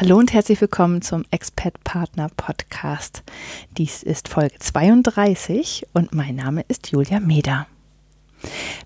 Hallo 0.00 0.16
und 0.16 0.32
herzlich 0.32 0.58
willkommen 0.62 1.02
zum 1.02 1.26
Expat 1.30 1.84
Partner 1.84 2.30
Podcast. 2.34 3.22
Dies 3.76 4.02
ist 4.02 4.28
Folge 4.28 4.58
32 4.58 5.88
und 5.92 6.14
mein 6.14 6.36
Name 6.36 6.64
ist 6.68 6.90
Julia 6.90 7.20
Meder. 7.20 7.66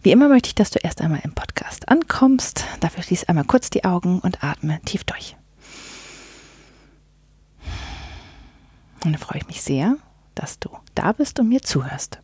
Wie 0.03 0.11
immer 0.11 0.29
möchte 0.29 0.49
ich, 0.49 0.57
dass 0.57 0.73
du 0.73 0.81
erst 0.83 1.01
einmal 1.01 1.21
im 1.23 1.33
Podcast 1.33 1.89
ankommst. 1.89 2.65
Dafür 2.81 3.05
schließ 3.05 3.27
einmal 3.27 3.45
kurz 3.45 3.71
die 3.71 3.85
Augen 3.85 4.19
und 4.19 4.43
atme 4.43 4.81
tief 4.87 5.05
durch. 5.05 5.37
Und 9.05 9.13
dann 9.13 9.19
freue 9.19 9.39
ich 9.39 9.47
mich 9.47 9.63
sehr, 9.63 9.97
dass 10.35 10.59
du 10.59 10.69
da 10.97 11.13
bist 11.13 11.39
und 11.39 11.49
mir 11.49 11.63
zuhörst. 11.63 12.19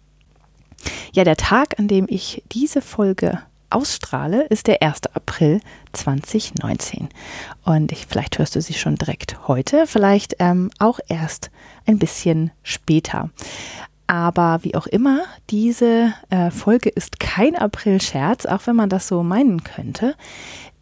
Ja, 1.12 1.22
der 1.22 1.36
Tag, 1.36 1.78
an 1.78 1.86
dem 1.86 2.06
ich 2.08 2.42
diese 2.50 2.82
Folge 2.82 3.40
ausstrahle, 3.70 4.44
ist 4.46 4.66
der 4.66 4.82
1. 4.82 5.06
April 5.14 5.60
2019. 5.92 7.08
Und 7.64 7.92
ich, 7.92 8.06
vielleicht 8.06 8.38
hörst 8.38 8.56
du 8.56 8.60
sie 8.60 8.74
schon 8.74 8.96
direkt 8.96 9.48
heute, 9.48 9.86
vielleicht 9.86 10.36
ähm, 10.38 10.70
auch 10.78 11.00
erst 11.08 11.50
ein 11.86 11.98
bisschen 11.98 12.50
später. 12.62 13.30
Aber 14.06 14.60
wie 14.62 14.74
auch 14.74 14.88
immer, 14.88 15.20
diese 15.50 16.12
äh, 16.30 16.50
Folge 16.50 16.88
ist 16.88 17.20
kein 17.20 17.54
April-Scherz, 17.54 18.44
auch 18.44 18.66
wenn 18.66 18.74
man 18.74 18.88
das 18.88 19.06
so 19.06 19.22
meinen 19.22 19.62
könnte. 19.62 20.16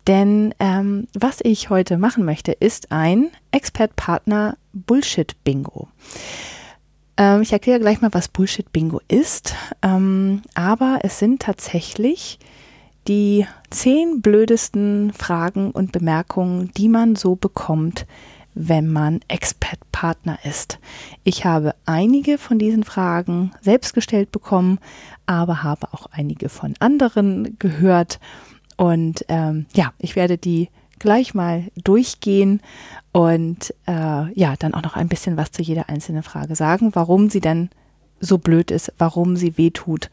Denn 0.07 0.55
ähm, 0.59 1.07
was 1.13 1.41
ich 1.43 1.69
heute 1.69 1.99
machen 1.99 2.25
möchte, 2.25 2.53
ist 2.53 2.91
ein 2.91 3.31
Expert-Partner 3.51 4.57
Bullshit-Bingo. 4.73 5.89
Ähm, 7.19 7.43
ich 7.43 7.53
erkläre 7.53 7.81
gleich 7.81 8.01
mal, 8.01 8.15
was 8.15 8.29
Bullshit-Bingo 8.29 9.03
ist. 9.09 9.55
Ähm, 9.83 10.41
aber 10.55 11.01
es 11.03 11.19
sind 11.19 11.43
tatsächlich 11.43 12.39
die 13.09 13.47
zehn 13.71 14.21
blödesten 14.21 15.13
Fragen 15.13 15.71
und 15.71 15.93
Bemerkungen, 15.93 16.71
die 16.77 16.89
man 16.89 17.17
so 17.17 17.35
bekommt, 17.35 18.07
wenn 18.55 18.89
man 18.89 19.21
Expert-Partner 19.29 20.39
ist. 20.45 20.79
Ich 21.25 21.45
habe 21.45 21.75
einige 21.87 22.39
von 22.39 22.59
diesen 22.59 22.85
Fragen 22.85 23.53
selbst 23.61 23.95
gestellt 23.95 24.33
bekommen, 24.33 24.79
aber 25.27 25.63
habe 25.63 25.89
auch 25.93 26.07
einige 26.11 26.49
von 26.49 26.75
anderen 26.81 27.57
gehört. 27.59 28.19
Und 28.77 29.25
ähm, 29.29 29.67
ja, 29.75 29.93
ich 29.99 30.17
werde 30.17 30.39
die 30.39 30.69
gleich 30.99 31.35
mal 31.35 31.65
durchgehen 31.77 32.61
und 33.13 33.73
äh, 33.87 34.33
ja, 34.33 34.55
dann 34.59 34.75
auch 34.75 34.83
noch 34.83 34.97
ein 34.97 35.09
bisschen 35.09 35.37
was 35.37 35.53
zu 35.53 35.63
jeder 35.63 35.89
einzelnen 35.89 36.25
Frage 36.25 36.57
sagen, 36.57 36.91
warum 36.95 37.31
sie 37.31 37.41
denn 37.41 37.71
so 38.21 38.39
blöd 38.39 38.73
ist, 38.73 38.93
warum 38.99 39.37
sie 39.37 39.57
wehtut 39.57 40.11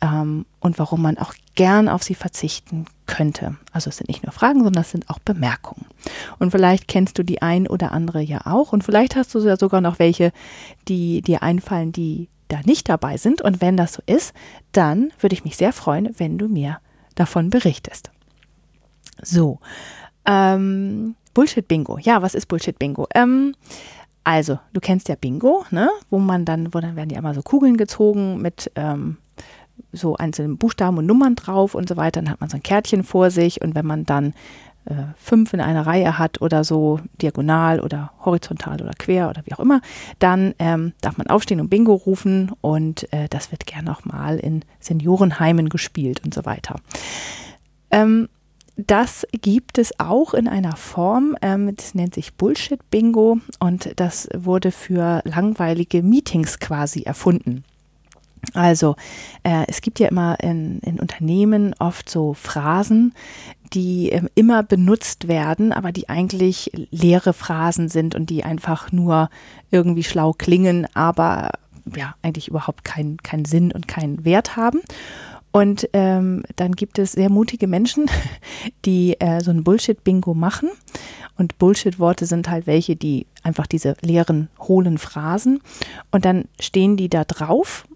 ähm, 0.00 0.46
und 0.58 0.78
warum 0.80 1.02
man 1.02 1.18
auch 1.18 1.34
gern 1.54 1.88
auf 1.88 2.02
sie 2.02 2.14
verzichten 2.14 2.86
könnte. 3.06 3.56
Also 3.72 3.90
es 3.90 3.98
sind 3.98 4.08
nicht 4.08 4.24
nur 4.24 4.32
Fragen, 4.32 4.64
sondern 4.64 4.82
es 4.82 4.90
sind 4.90 5.08
auch 5.10 5.18
Bemerkungen. 5.18 5.86
Und 6.38 6.50
vielleicht 6.50 6.88
kennst 6.88 7.18
du 7.18 7.22
die 7.22 7.42
ein 7.42 7.66
oder 7.66 7.92
andere 7.92 8.20
ja 8.20 8.42
auch 8.46 8.72
und 8.72 8.82
vielleicht 8.82 9.16
hast 9.16 9.34
du 9.34 9.40
ja 9.40 9.56
sogar 9.56 9.80
noch 9.80 9.98
welche, 9.98 10.32
die 10.88 11.22
dir 11.22 11.42
einfallen, 11.42 11.92
die 11.92 12.28
da 12.48 12.60
nicht 12.64 12.88
dabei 12.88 13.16
sind. 13.16 13.42
Und 13.42 13.60
wenn 13.60 13.76
das 13.76 13.94
so 13.94 14.02
ist, 14.06 14.34
dann 14.72 15.12
würde 15.20 15.34
ich 15.34 15.44
mich 15.44 15.56
sehr 15.56 15.72
freuen, 15.72 16.14
wenn 16.18 16.38
du 16.38 16.48
mir 16.48 16.78
davon 17.14 17.50
berichtest. 17.50 18.10
So, 19.22 19.60
ähm, 20.26 21.14
Bullshit-Bingo. 21.34 21.98
Ja, 21.98 22.22
was 22.22 22.34
ist 22.34 22.46
Bullshit-Bingo? 22.46 23.08
Ähm, 23.14 23.54
also, 24.24 24.58
du 24.72 24.80
kennst 24.80 25.08
ja 25.08 25.16
Bingo, 25.16 25.64
ne? 25.70 25.90
Wo 26.10 26.18
man 26.18 26.44
dann, 26.44 26.72
wo 26.72 26.80
dann 26.80 26.96
werden 26.96 27.10
ja 27.10 27.18
immer 27.18 27.34
so 27.34 27.42
Kugeln 27.42 27.76
gezogen 27.76 28.40
mit 28.40 28.70
ähm, 28.74 29.18
so 29.92 30.16
einzelnen 30.16 30.58
Buchstaben 30.58 30.98
und 30.98 31.06
Nummern 31.06 31.36
drauf 31.36 31.74
und 31.74 31.88
so 31.88 31.96
weiter. 31.96 32.20
Dann 32.20 32.30
hat 32.30 32.40
man 32.40 32.50
so 32.50 32.56
ein 32.56 32.62
Kärtchen 32.62 33.04
vor 33.04 33.30
sich 33.30 33.62
und 33.62 33.74
wenn 33.74 33.86
man 33.86 34.04
dann 34.04 34.34
äh, 34.86 34.94
fünf 35.16 35.52
in 35.54 35.60
einer 35.60 35.86
Reihe 35.86 36.18
hat 36.18 36.42
oder 36.42 36.62
so, 36.62 37.00
diagonal 37.22 37.80
oder 37.80 38.12
horizontal 38.24 38.82
oder 38.82 38.92
quer 38.98 39.30
oder 39.30 39.42
wie 39.46 39.54
auch 39.54 39.60
immer, 39.60 39.80
dann 40.18 40.54
ähm, 40.58 40.92
darf 41.00 41.16
man 41.16 41.28
aufstehen 41.28 41.60
und 41.60 41.70
Bingo 41.70 41.94
rufen 41.94 42.52
und 42.60 43.10
äh, 43.12 43.28
das 43.30 43.50
wird 43.50 43.66
gern 43.66 43.88
auch 43.88 44.04
mal 44.04 44.38
in 44.38 44.62
Seniorenheimen 44.80 45.70
gespielt 45.70 46.22
und 46.24 46.34
so 46.34 46.44
weiter. 46.44 46.76
Ähm, 47.90 48.28
das 48.76 49.24
gibt 49.30 49.78
es 49.78 49.98
auch 50.00 50.34
in 50.34 50.48
einer 50.48 50.76
Form, 50.76 51.36
ähm, 51.40 51.74
das 51.76 51.94
nennt 51.94 52.14
sich 52.14 52.34
Bullshit-Bingo 52.34 53.38
und 53.60 53.92
das 53.96 54.28
wurde 54.34 54.72
für 54.72 55.22
langweilige 55.24 56.02
Meetings 56.02 56.58
quasi 56.58 57.04
erfunden. 57.04 57.64
Also 58.52 58.96
äh, 59.42 59.64
es 59.68 59.80
gibt 59.80 59.98
ja 59.98 60.08
immer 60.08 60.38
in, 60.40 60.80
in 60.80 61.00
Unternehmen 61.00 61.74
oft 61.78 62.10
so 62.10 62.34
Phrasen, 62.34 63.14
die 63.72 64.12
äh, 64.12 64.22
immer 64.34 64.62
benutzt 64.62 65.28
werden, 65.28 65.72
aber 65.72 65.92
die 65.92 66.08
eigentlich 66.08 66.70
leere 66.90 67.32
Phrasen 67.32 67.88
sind 67.88 68.14
und 68.14 68.30
die 68.30 68.44
einfach 68.44 68.92
nur 68.92 69.30
irgendwie 69.70 70.04
schlau 70.04 70.32
klingen, 70.32 70.86
aber 70.94 71.52
ja 71.96 72.14
eigentlich 72.22 72.48
überhaupt 72.48 72.84
keinen 72.84 73.18
keinen 73.18 73.44
Sinn 73.44 73.72
und 73.72 73.88
keinen 73.88 74.24
Wert 74.24 74.56
haben. 74.56 74.80
Und 75.54 75.88
ähm, 75.92 76.42
dann 76.56 76.72
gibt 76.72 76.98
es 76.98 77.12
sehr 77.12 77.30
mutige 77.30 77.68
Menschen, 77.68 78.10
die 78.84 79.20
äh, 79.20 79.40
so 79.40 79.52
ein 79.52 79.62
Bullshit-Bingo 79.62 80.34
machen. 80.34 80.68
Und 81.36 81.58
Bullshit-Worte 81.58 82.26
sind 82.26 82.50
halt 82.50 82.66
welche, 82.66 82.96
die 82.96 83.26
einfach 83.44 83.68
diese 83.68 83.96
leeren, 84.00 84.48
hohlen 84.58 84.98
Phrasen. 84.98 85.60
Und 86.10 86.24
dann 86.24 86.46
stehen 86.58 86.96
die 86.96 87.08
da 87.08 87.24
drauf 87.24 87.86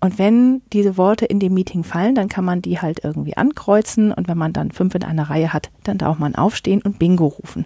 und 0.00 0.18
wenn 0.18 0.60
diese 0.72 0.98
Worte 0.98 1.24
in 1.24 1.40
dem 1.40 1.54
Meeting 1.54 1.82
fallen, 1.82 2.14
dann 2.14 2.28
kann 2.28 2.44
man 2.44 2.60
die 2.60 2.80
halt 2.80 3.02
irgendwie 3.02 3.36
ankreuzen. 3.36 4.12
Und 4.12 4.28
wenn 4.28 4.36
man 4.36 4.52
dann 4.52 4.70
fünf 4.70 4.94
in 4.94 5.02
einer 5.02 5.30
Reihe 5.30 5.52
hat, 5.52 5.70
dann 5.84 5.96
darf 5.96 6.18
man 6.18 6.34
aufstehen 6.34 6.82
und 6.82 6.98
Bingo 6.98 7.26
rufen. 7.26 7.64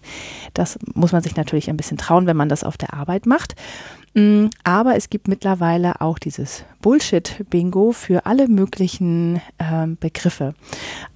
Das 0.55 0.79
muss 0.95 1.13
man 1.13 1.23
sich 1.23 1.37
natürlich 1.37 1.69
ein 1.69 1.77
bisschen 1.77 1.99
trauen, 1.99 2.27
wenn 2.27 2.37
man 2.37 2.49
das 2.49 2.63
auf 2.63 2.79
der 2.79 2.95
Arbeit 2.95 3.27
macht. 3.27 3.57
Mm, 4.15 4.47
aber 4.65 4.97
es 4.97 5.09
gibt 5.09 5.29
mittlerweile 5.29 6.01
auch 6.01 6.19
dieses 6.19 6.65
Bullshit-Bingo 6.83 7.93
für 7.93 8.27
alle 8.27 8.49
möglichen 8.49 9.41
ähm, 9.61 9.97
Begriffe. 10.01 10.55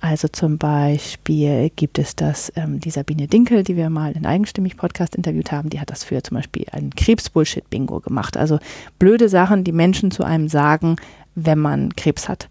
Also 0.00 0.28
zum 0.28 0.58
Beispiel 0.58 1.70
gibt 1.74 1.98
es 1.98 2.14
das, 2.14 2.52
ähm, 2.54 2.78
die 2.78 2.90
Sabine 2.90 3.26
Dinkel, 3.26 3.64
die 3.64 3.76
wir 3.76 3.90
mal 3.90 4.12
in 4.12 4.26
Eigenstimmig 4.26 4.76
Podcast 4.76 5.16
interviewt 5.16 5.50
haben, 5.50 5.70
die 5.70 5.80
hat 5.80 5.90
das 5.90 6.04
für 6.04 6.22
zum 6.22 6.36
Beispiel 6.36 6.66
ein 6.70 6.90
Krebs-Bullshit-Bingo 6.90 7.98
gemacht. 7.98 8.36
Also 8.36 8.58
blöde 9.00 9.28
Sachen, 9.28 9.64
die 9.64 9.72
Menschen 9.72 10.12
zu 10.12 10.22
einem 10.22 10.48
sagen, 10.48 10.96
wenn 11.34 11.58
man 11.58 11.96
Krebs 11.96 12.28
hat. 12.28 12.46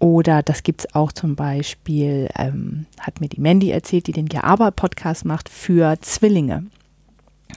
Oder 0.00 0.42
das 0.42 0.64
gibt 0.64 0.80
es 0.80 0.94
auch 0.94 1.12
zum 1.12 1.36
Beispiel, 1.36 2.28
ähm, 2.36 2.86
hat 2.98 3.20
mir 3.20 3.28
die 3.28 3.40
Mandy 3.40 3.70
erzählt, 3.70 4.08
die 4.08 4.12
den 4.12 4.26
Ja-Aber-Podcast 4.26 5.24
macht, 5.24 5.48
für 5.48 6.00
Zwillinge. 6.00 6.64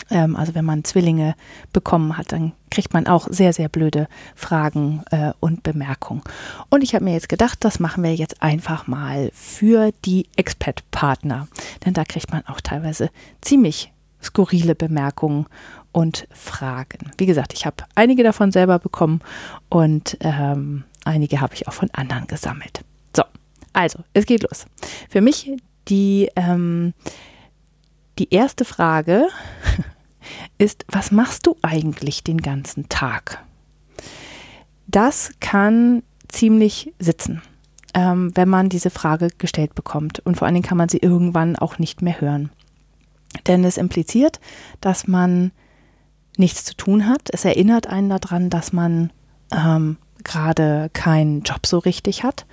Ähm, 0.10 0.36
also 0.36 0.56
wenn 0.56 0.66
man 0.66 0.84
Zwillinge 0.84 1.36
bekommen 1.74 2.18
hat, 2.18 2.32
dann 2.32 2.54
kriegt 2.70 2.94
man 2.94 3.08
auch 3.08 3.28
sehr, 3.30 3.54
sehr 3.54 3.70
blöde 3.70 4.08
Fragen 4.36 5.04
äh, 5.12 5.32
und 5.40 5.64
Bemerkungen. 5.64 6.22
Und 6.70 6.84
ich 6.84 6.94
habe 6.94 7.06
mir 7.06 7.14
jetzt 7.14 7.30
gedacht, 7.30 7.64
das 7.64 7.80
machen 7.80 8.04
wir 8.04 8.14
jetzt 8.16 8.42
einfach 8.42 8.88
mal 8.88 9.32
für 9.34 9.92
die 10.06 10.28
Expat-Partner. 10.36 11.48
Denn 11.86 11.94
da 11.94 12.04
kriegt 12.04 12.32
man 12.32 12.46
auch 12.48 12.62
teilweise 12.62 13.10
ziemlich 13.42 13.92
skurrile 14.22 14.76
Bemerkungen 14.76 15.46
und 15.92 16.28
Fragen. 16.32 17.12
Wie 17.18 17.26
gesagt, 17.26 17.54
ich 17.54 17.66
habe 17.66 17.78
einige 17.96 18.24
davon 18.24 18.52
selber 18.52 18.80
bekommen 18.80 19.22
und 19.70 20.18
ähm, 20.22 20.84
einige 21.06 21.42
habe 21.42 21.54
ich 21.56 21.68
auch 21.68 21.74
von 21.74 21.90
anderen 21.94 22.28
gesammelt. 22.28 22.82
So, 23.16 23.24
also, 23.74 24.00
es 24.14 24.26
geht 24.26 24.44
los. 24.44 24.66
Für 25.10 25.22
mich 25.22 25.52
die 25.88 26.30
ähm, 26.36 26.94
die 28.20 28.34
erste 28.34 28.66
Frage 28.66 29.28
ist, 30.58 30.86
was 30.90 31.12
machst 31.12 31.48
du 31.48 31.56
eigentlich 31.62 32.24
den 32.24 32.42
ganzen 32.42 32.90
Tag? 32.90 33.44
Das 34.88 35.32
kann 35.40 36.04
ziemlich 36.28 36.94
sitzen, 37.00 37.42
ähm, 37.94 38.32
wenn 38.36 38.50
man 38.50 38.70
diese 38.70 38.90
Frage 38.90 39.30
gestellt 39.38 39.76
bekommt. 39.76 40.20
Und 40.20 40.38
vor 40.38 40.46
allen 40.46 40.56
Dingen 40.56 40.66
kann 40.66 40.78
man 40.78 40.90
sie 40.90 40.98
irgendwann 40.98 41.56
auch 41.56 41.80
nicht 41.80 42.02
mehr 42.02 42.20
hören. 42.22 42.50
Denn 43.46 43.64
es 43.64 43.78
impliziert, 43.78 44.40
dass 44.82 45.08
man 45.08 45.52
nichts 46.38 46.64
zu 46.64 46.76
tun 46.76 47.08
hat. 47.08 47.30
Es 47.32 47.46
erinnert 47.46 47.88
einen 47.88 48.10
daran, 48.10 48.50
dass 48.50 48.72
man 48.72 49.12
ähm, 49.52 49.98
gerade 50.24 50.90
keinen 50.94 51.42
Job 51.42 51.66
so 51.66 51.80
richtig 51.80 52.24
hat. 52.24 52.46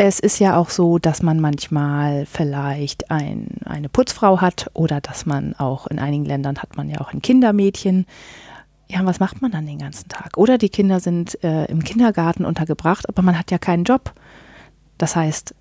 Es 0.00 0.20
ist 0.20 0.38
ja 0.38 0.56
auch 0.56 0.70
so, 0.70 1.00
dass 1.00 1.24
man 1.24 1.40
manchmal 1.40 2.24
vielleicht 2.24 3.10
ein, 3.10 3.48
eine 3.64 3.88
Putzfrau 3.88 4.40
hat 4.40 4.70
oder 4.72 5.00
dass 5.00 5.26
man 5.26 5.56
auch 5.56 5.88
in 5.88 5.98
einigen 5.98 6.24
Ländern 6.24 6.58
hat 6.58 6.76
man 6.76 6.88
ja 6.88 7.00
auch 7.00 7.12
ein 7.12 7.20
Kindermädchen. 7.20 8.06
Ja, 8.86 9.04
was 9.04 9.18
macht 9.18 9.42
man 9.42 9.50
dann 9.50 9.66
den 9.66 9.78
ganzen 9.78 10.08
Tag? 10.08 10.36
Oder 10.36 10.56
die 10.56 10.68
Kinder 10.68 11.00
sind 11.00 11.42
äh, 11.42 11.64
im 11.64 11.82
Kindergarten 11.82 12.44
untergebracht, 12.44 13.08
aber 13.08 13.22
man 13.22 13.36
hat 13.36 13.50
ja 13.50 13.58
keinen 13.58 13.82
Job. 13.82 14.12
Das 14.98 15.16
heißt, 15.16 15.56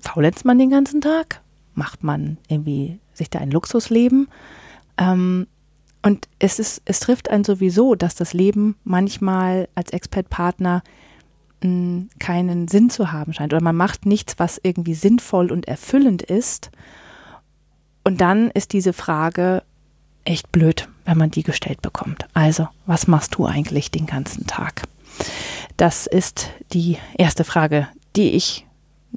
faulenzt 0.00 0.46
man 0.46 0.58
den 0.58 0.70
ganzen 0.70 1.02
Tag? 1.02 1.42
Macht 1.74 2.02
man 2.02 2.38
irgendwie 2.48 2.98
sich 3.12 3.28
da 3.28 3.40
ein 3.40 3.50
Luxusleben? 3.50 4.28
Ähm, 4.96 5.46
und 6.02 6.28
es 6.38 6.58
ist, 6.58 6.80
es 6.86 7.00
trifft 7.00 7.30
einen 7.30 7.44
sowieso, 7.44 7.94
dass 7.94 8.14
das 8.14 8.32
Leben 8.32 8.74
manchmal 8.84 9.68
als 9.74 9.92
Expert-Partner 11.62 12.10
keinen 12.18 12.68
Sinn 12.68 12.90
zu 12.90 13.12
haben 13.12 13.32
scheint 13.32 13.52
oder 13.52 13.62
man 13.62 13.76
macht 13.76 14.06
nichts, 14.06 14.38
was 14.38 14.60
irgendwie 14.62 14.94
sinnvoll 14.94 15.50
und 15.52 15.68
erfüllend 15.68 16.22
ist. 16.22 16.70
Und 18.04 18.20
dann 18.20 18.50
ist 18.50 18.72
diese 18.72 18.92
Frage 18.92 19.62
echt 20.24 20.52
blöd, 20.52 20.88
wenn 21.04 21.18
man 21.18 21.30
die 21.30 21.42
gestellt 21.42 21.82
bekommt. 21.82 22.26
Also, 22.34 22.68
was 22.86 23.06
machst 23.06 23.36
du 23.36 23.46
eigentlich 23.46 23.90
den 23.90 24.06
ganzen 24.06 24.46
Tag? 24.46 24.82
Das 25.76 26.06
ist 26.06 26.50
die 26.72 26.98
erste 27.16 27.44
Frage, 27.44 27.88
die 28.16 28.30
ich 28.30 28.66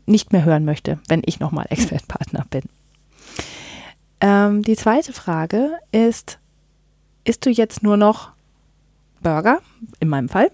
nicht 0.06 0.32
mehr 0.34 0.44
hören 0.44 0.66
möchte, 0.66 1.00
wenn 1.08 1.22
ich 1.26 1.40
nochmal 1.40 1.66
Expertpartner 1.70 2.46
bin. 2.50 2.64
Ähm, 4.22 4.62
die 4.62 4.76
zweite 4.76 5.14
Frage 5.14 5.74
ist, 5.92 6.40
isst 7.24 7.46
du 7.46 7.50
jetzt 7.50 7.84
nur 7.84 7.98
noch 7.98 8.32
Burger, 9.26 9.60
in 10.00 10.08
meinem 10.08 10.30
Fall. 10.30 10.52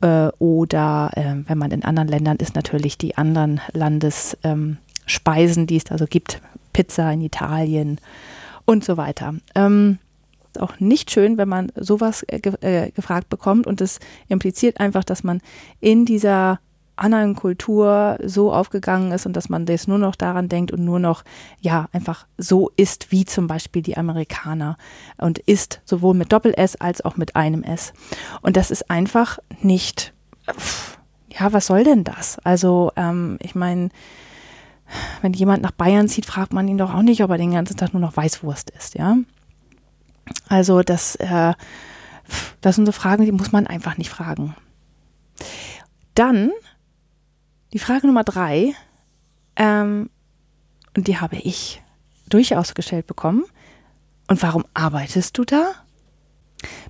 Äh, 0.00 0.28
oder 0.38 1.10
äh, 1.16 1.34
wenn 1.48 1.58
man 1.58 1.72
in 1.72 1.84
anderen 1.84 2.08
Ländern 2.08 2.36
ist, 2.36 2.54
natürlich 2.54 2.96
die 2.96 3.16
anderen 3.18 3.60
Landesspeisen, 3.72 5.62
ähm, 5.62 5.66
die 5.66 5.76
es 5.76 5.90
also 5.90 6.06
gibt. 6.06 6.40
Pizza 6.72 7.12
in 7.12 7.20
Italien 7.20 8.00
und 8.64 8.84
so 8.84 8.96
weiter. 8.96 9.34
Ähm, 9.56 9.98
auch 10.58 10.78
nicht 10.78 11.10
schön, 11.10 11.36
wenn 11.36 11.48
man 11.48 11.72
sowas 11.74 12.24
äh, 12.28 12.38
ge 12.38 12.54
äh, 12.60 12.92
gefragt 12.92 13.28
bekommt 13.28 13.66
und 13.66 13.80
es 13.80 13.98
impliziert 14.28 14.78
einfach, 14.78 15.02
dass 15.02 15.24
man 15.24 15.40
in 15.80 16.04
dieser 16.04 16.60
anderen 16.96 17.34
Kultur 17.34 18.18
so 18.22 18.52
aufgegangen 18.52 19.12
ist 19.12 19.26
und 19.26 19.34
dass 19.34 19.48
man 19.48 19.66
das 19.66 19.88
nur 19.88 19.98
noch 19.98 20.14
daran 20.14 20.48
denkt 20.48 20.72
und 20.72 20.84
nur 20.84 20.98
noch, 20.98 21.24
ja, 21.60 21.88
einfach 21.92 22.26
so 22.36 22.70
ist 22.76 23.10
wie 23.10 23.24
zum 23.24 23.46
Beispiel 23.46 23.82
die 23.82 23.96
Amerikaner 23.96 24.76
und 25.18 25.38
ist 25.38 25.80
sowohl 25.84 26.14
mit 26.14 26.32
Doppel-S 26.32 26.76
als 26.76 27.04
auch 27.04 27.16
mit 27.16 27.34
einem 27.34 27.62
S. 27.62 27.92
Und 28.42 28.56
das 28.56 28.70
ist 28.70 28.90
einfach 28.90 29.38
nicht, 29.60 30.12
ja, 31.30 31.52
was 31.52 31.66
soll 31.66 31.84
denn 31.84 32.04
das? 32.04 32.38
Also, 32.44 32.92
ähm, 32.96 33.38
ich 33.40 33.54
meine, 33.54 33.88
wenn 35.22 35.32
jemand 35.32 35.62
nach 35.62 35.72
Bayern 35.72 36.08
zieht, 36.08 36.26
fragt 36.26 36.52
man 36.52 36.68
ihn 36.68 36.78
doch 36.78 36.94
auch 36.94 37.02
nicht, 37.02 37.22
ob 37.22 37.30
er 37.30 37.38
den 37.38 37.52
ganzen 37.52 37.76
Tag 37.76 37.94
nur 37.94 38.02
noch 38.02 38.16
Weißwurst 38.16 38.70
isst, 38.70 38.94
ja. 38.94 39.16
Also, 40.48 40.82
das, 40.82 41.16
äh, 41.16 41.54
das 42.60 42.76
sind 42.76 42.86
so 42.86 42.92
Fragen, 42.92 43.24
die 43.24 43.32
muss 43.32 43.52
man 43.52 43.66
einfach 43.66 43.96
nicht 43.96 44.10
fragen. 44.10 44.54
Dann 46.14 46.50
die 47.72 47.78
Frage 47.78 48.06
Nummer 48.06 48.24
drei, 48.24 48.74
ähm, 49.56 50.10
und 50.96 51.08
die 51.08 51.18
habe 51.18 51.36
ich 51.36 51.82
durchaus 52.28 52.74
gestellt 52.74 53.06
bekommen. 53.06 53.44
Und 54.28 54.42
warum 54.42 54.64
arbeitest 54.74 55.36
du 55.38 55.44
da? 55.44 55.72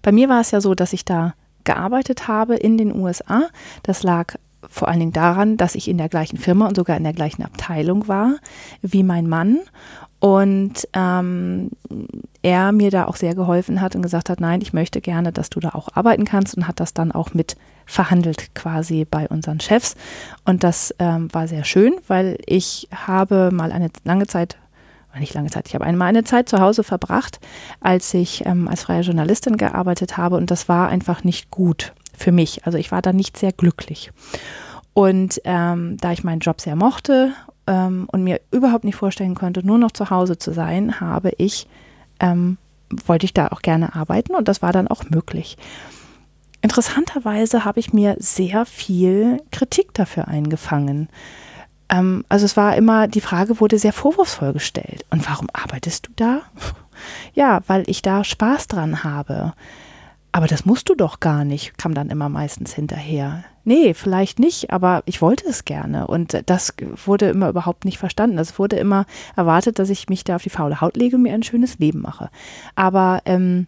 Bei 0.03 0.13
mir 0.13 0.29
war 0.29 0.41
es 0.41 0.51
ja 0.51 0.61
so, 0.61 0.75
dass 0.75 0.93
ich 0.93 1.05
da 1.05 1.35
gearbeitet 1.65 2.29
habe 2.29 2.57
in 2.57 2.79
den 2.79 2.95
USA. 2.95 3.49
Das 3.83 4.03
lag 4.03 4.37
vor 4.69 4.89
allen 4.89 5.01
Dingen 5.01 5.13
daran, 5.13 5.57
dass 5.57 5.75
ich 5.75 5.89
in 5.89 5.99
der 5.99 6.09
gleichen 6.09 6.37
Firma 6.37 6.67
und 6.67 6.77
sogar 6.77 6.97
in 6.97 7.05
der 7.05 7.13
gleichen 7.13 7.43
Abteilung 7.43 8.07
war 8.09 8.37
wie 8.81 9.03
mein 9.03 9.29
Mann 9.29 9.59
und 10.21 10.87
ähm, 10.93 11.71
er 12.43 12.71
mir 12.71 12.93
da 12.93 13.07
auch 13.07 13.17
sehr 13.17 13.35
geholfen 13.35 13.81
hat 13.81 13.97
und 13.97 14.03
gesagt 14.03 14.31
hat, 14.31 14.41
nein, 14.41 14.61
ich 14.61 14.73
möchte 14.73 15.01
gerne, 15.01 15.33
dass 15.33 15.51
du 15.51 15.59
da 15.59 15.71
auch 15.71 15.89
arbeiten 15.95 16.25
kannst 16.25 16.57
und 16.57 16.69
hat 16.69 16.79
das 16.79 16.95
dann 16.95 17.11
auch 17.11 17.35
mit 17.35 17.57
verhandelt 17.93 18.55
quasi 18.55 19.05
bei 19.05 19.29
unseren 19.29 19.61
Chefs. 19.61 19.95
Und 20.45 20.65
das 20.65 20.95
ähm, 20.99 21.33
war 21.33 21.47
sehr 21.47 21.65
schön, 21.65 21.95
weil 22.09 22.39
ich 22.47 22.89
habe 22.95 23.51
mal 23.53 23.71
eine 23.71 23.91
lange 24.05 24.27
Zeit 24.27 24.57
nicht 25.21 25.35
lange 25.35 25.51
Zeit, 25.51 25.69
ich 25.69 25.75
habe 25.75 25.85
einmal 25.85 26.09
eine 26.09 26.25
Zeit 26.25 26.49
zu 26.49 26.59
Hause 26.59 26.83
verbracht, 26.83 27.39
als 27.81 28.15
ich 28.15 28.47
ähm, 28.47 28.67
als 28.67 28.85
freie 28.85 29.03
Journalistin 29.03 29.59
gearbeitet 29.59 30.17
habe 30.17 30.37
und 30.37 30.51
das 30.51 30.71
war 30.71 30.89
einfach 30.89 31.23
nicht 31.23 31.51
gut 31.51 31.93
für 32.17 32.33
mich. 32.33 32.65
Also 32.65 32.79
ich 32.79 32.91
war 32.93 33.03
da 33.03 33.13
nicht 33.13 33.37
sehr 33.37 33.53
glücklich. 33.53 34.11
Und 34.95 35.39
ähm, 35.45 35.99
da 35.99 36.13
ich 36.13 36.25
meinen 36.25 36.41
Job 36.41 36.63
sehr 36.63 36.77
mochte 36.77 37.35
ähm, 37.67 38.09
und 38.11 38.25
mir 38.25 38.41
überhaupt 38.51 38.85
nicht 38.85 38.97
vorstellen 38.97 39.35
konnte, 39.35 39.67
nur 39.67 39.77
noch 39.77 39.91
zu 39.91 40.09
Hause 40.09 40.39
zu 40.39 40.55
sein, 40.55 40.99
habe 40.99 41.33
ich, 41.37 41.69
ähm, 42.19 42.57
wollte 43.05 43.27
ich 43.27 43.35
da 43.35 43.49
auch 43.49 43.61
gerne 43.61 43.95
arbeiten 43.95 44.35
und 44.35 44.49
das 44.49 44.63
war 44.63 44.73
dann 44.73 44.89
auch 44.89 45.05
möglich. 45.11 45.59
Interessanterweise 46.63 47.65
habe 47.65 47.81
ich 47.81 47.93
mir 47.93 48.17
sehr 48.19 48.65
viel 48.65 49.43
Kritik 49.51 49.93
dafür 49.95 50.29
eingefangen. 50.29 51.09
Ähm, 51.89 52.25
also 52.29 52.45
es 52.45 52.57
war 52.57 52.77
immer, 52.77 53.09
die 53.09 53.21
Frage 53.21 53.61
wurde 53.61 53.79
sehr 53.79 53.93
vorwurfsvoll 53.93 54.53
gestellt. 54.53 55.05
Und 55.11 55.29
warum 55.29 55.49
arbeitest 55.53 56.07
du 56.07 56.13
da? 56.17 56.41
Ja, 57.35 57.63
weil 57.67 57.83
ich 57.89 58.03
da 58.03 58.23
Spaß 58.23 58.69
dran 58.69 59.03
habe. 59.03 59.55
Aber 60.31 60.47
das 60.47 60.65
musst 60.67 60.89
du 60.89 60.95
doch 60.95 61.19
gar 61.19 61.45
nicht, 61.45 61.77
kam 61.77 61.95
dann 61.95 62.11
immer 62.11 62.29
meistens 62.29 62.73
hinterher. 62.75 63.43
Nee, 63.65 63.95
vielleicht 63.95 64.39
nicht, 64.39 64.71
aber 64.71 65.03
ich 65.05 65.21
wollte 65.21 65.49
es 65.49 65.65
gerne. 65.65 66.07
Und 66.07 66.43
das 66.47 66.75
wurde 67.05 67.29
immer 67.31 67.49
überhaupt 67.49 67.85
nicht 67.85 67.99
verstanden. 67.99 68.39
Es 68.39 68.59
wurde 68.59 68.77
immer 68.77 69.07
erwartet, 69.35 69.81
dass 69.81 69.91
ich 69.91 70.09
mich 70.09 70.23
da 70.23 70.37
auf 70.37 70.43
die 70.43 70.51
faule 70.51 70.81
Haut 70.81 70.97
lege 70.97 71.17
und 71.17 71.23
mir 71.23 71.35
ein 71.35 71.43
schönes 71.43 71.79
Leben 71.79 72.03
mache. 72.03 72.31
Aber 72.77 73.21
ähm, 73.25 73.67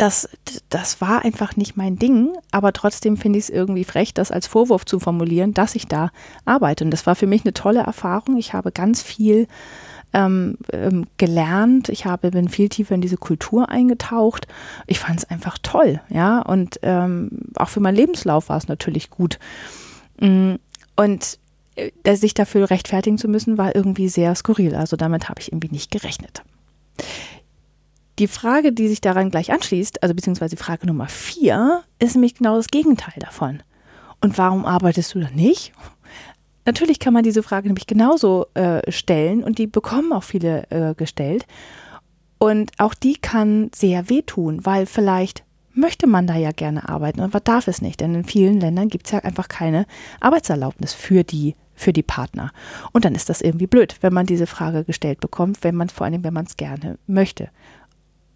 das, 0.00 0.30
das 0.70 1.02
war 1.02 1.26
einfach 1.26 1.56
nicht 1.56 1.76
mein 1.76 1.96
Ding, 1.96 2.30
aber 2.52 2.72
trotzdem 2.72 3.18
finde 3.18 3.38
ich 3.38 3.44
es 3.44 3.50
irgendwie 3.50 3.84
frech, 3.84 4.14
das 4.14 4.30
als 4.30 4.46
Vorwurf 4.46 4.86
zu 4.86 4.98
formulieren, 4.98 5.52
dass 5.52 5.74
ich 5.74 5.88
da 5.88 6.10
arbeite. 6.46 6.84
Und 6.84 6.90
das 6.90 7.06
war 7.06 7.14
für 7.14 7.26
mich 7.26 7.44
eine 7.44 7.52
tolle 7.52 7.80
Erfahrung. 7.80 8.38
Ich 8.38 8.54
habe 8.54 8.72
ganz 8.72 9.02
viel 9.02 9.46
ähm, 10.14 10.56
ähm, 10.72 11.06
gelernt. 11.18 11.90
Ich 11.90 12.06
habe, 12.06 12.30
bin 12.30 12.48
viel 12.48 12.70
tiefer 12.70 12.94
in 12.94 13.02
diese 13.02 13.18
Kultur 13.18 13.68
eingetaucht. 13.68 14.46
Ich 14.86 14.98
fand 14.98 15.18
es 15.18 15.28
einfach 15.28 15.58
toll, 15.58 16.00
ja. 16.08 16.40
Und 16.40 16.80
ähm, 16.82 17.30
auch 17.56 17.68
für 17.68 17.80
meinen 17.80 17.96
Lebenslauf 17.96 18.48
war 18.48 18.56
es 18.56 18.68
natürlich 18.68 19.10
gut. 19.10 19.38
Mm, 20.18 20.54
und 20.96 21.38
äh, 21.76 22.16
sich 22.16 22.32
dafür 22.32 22.70
rechtfertigen 22.70 23.18
zu 23.18 23.28
müssen, 23.28 23.58
war 23.58 23.76
irgendwie 23.76 24.08
sehr 24.08 24.34
skurril. 24.34 24.74
Also 24.74 24.96
damit 24.96 25.28
habe 25.28 25.42
ich 25.42 25.52
irgendwie 25.52 25.70
nicht 25.70 25.90
gerechnet. 25.90 26.42
Die 28.20 28.28
Frage, 28.28 28.74
die 28.74 28.86
sich 28.86 29.00
daran 29.00 29.30
gleich 29.30 29.50
anschließt, 29.50 30.02
also 30.02 30.14
beziehungsweise 30.14 30.58
Frage 30.58 30.86
Nummer 30.86 31.08
vier, 31.08 31.82
ist 31.98 32.16
nämlich 32.16 32.34
genau 32.34 32.56
das 32.56 32.66
Gegenteil 32.66 33.14
davon. 33.18 33.62
Und 34.20 34.36
warum 34.36 34.66
arbeitest 34.66 35.14
du 35.14 35.20
da 35.20 35.30
nicht? 35.30 35.72
Natürlich 36.66 36.98
kann 36.98 37.14
man 37.14 37.22
diese 37.22 37.42
Frage 37.42 37.68
nämlich 37.68 37.86
genauso 37.86 38.48
äh, 38.52 38.82
stellen 38.92 39.42
und 39.42 39.56
die 39.56 39.66
bekommen 39.66 40.12
auch 40.12 40.22
viele 40.22 40.70
äh, 40.70 40.94
gestellt. 40.94 41.46
Und 42.36 42.72
auch 42.76 42.92
die 42.92 43.14
kann 43.14 43.70
sehr 43.74 44.10
wehtun, 44.10 44.66
weil 44.66 44.84
vielleicht 44.84 45.42
möchte 45.72 46.06
man 46.06 46.26
da 46.26 46.36
ja 46.36 46.50
gerne 46.50 46.90
arbeiten, 46.90 47.22
aber 47.22 47.40
darf 47.40 47.68
es 47.68 47.80
nicht. 47.80 48.00
Denn 48.00 48.14
in 48.14 48.24
vielen 48.24 48.60
Ländern 48.60 48.88
gibt 48.88 49.06
es 49.06 49.12
ja 49.12 49.20
einfach 49.20 49.48
keine 49.48 49.86
Arbeitserlaubnis 50.20 50.92
für 50.92 51.24
die, 51.24 51.56
für 51.74 51.94
die 51.94 52.02
Partner. 52.02 52.52
Und 52.92 53.06
dann 53.06 53.14
ist 53.14 53.30
das 53.30 53.40
irgendwie 53.40 53.66
blöd, 53.66 53.96
wenn 54.02 54.12
man 54.12 54.26
diese 54.26 54.46
Frage 54.46 54.84
gestellt 54.84 55.20
bekommt, 55.20 55.64
wenn 55.64 55.74
man 55.74 55.88
vor 55.88 56.04
allem, 56.04 56.22
wenn 56.22 56.34
man 56.34 56.44
es 56.44 56.58
gerne 56.58 56.98
möchte. 57.06 57.48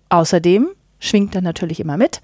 Außerdem 0.09 0.69
schwingt 0.99 1.35
dann 1.35 1.45
natürlich 1.45 1.81
immer 1.81 1.97
mit, 1.97 2.21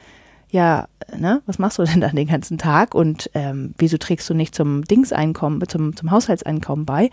ja, 0.50 0.88
ne, 1.16 1.42
was 1.46 1.58
machst 1.58 1.78
du 1.78 1.84
denn 1.84 2.00
dann 2.00 2.16
den 2.16 2.28
ganzen 2.28 2.58
Tag 2.58 2.94
und 2.94 3.30
ähm, 3.34 3.74
wieso 3.78 3.98
trägst 3.98 4.28
du 4.28 4.34
nicht 4.34 4.54
zum 4.54 4.84
Dingseinkommen, 4.84 5.66
zum, 5.68 5.96
zum 5.96 6.10
Haushaltseinkommen 6.10 6.86
bei? 6.86 7.10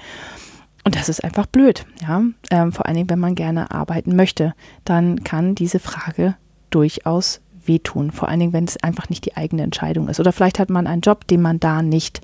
Und 0.84 0.96
das 0.96 1.10
ist 1.10 1.24
einfach 1.24 1.46
blöd, 1.46 1.86
ja. 2.02 2.24
Ähm, 2.50 2.72
vor 2.72 2.86
allen 2.86 2.96
Dingen, 2.96 3.10
wenn 3.10 3.20
man 3.20 3.36
gerne 3.36 3.72
arbeiten 3.72 4.16
möchte, 4.16 4.54
dann 4.86 5.24
kann 5.24 5.54
diese 5.54 5.80
Frage 5.80 6.36
durchaus 6.70 7.42
wehtun. 7.66 8.12
Vor 8.12 8.30
allen 8.30 8.40
Dingen, 8.40 8.54
wenn 8.54 8.64
es 8.64 8.82
einfach 8.82 9.10
nicht 9.10 9.26
die 9.26 9.36
eigene 9.36 9.64
Entscheidung 9.64 10.08
ist. 10.08 10.20
Oder 10.20 10.32
vielleicht 10.32 10.60
hat 10.60 10.70
man 10.70 10.88
einen 10.88 11.02
Job, 11.02 11.28
den 11.28 11.42
man 11.42 11.60
da 11.60 11.82
nicht, 11.82 12.22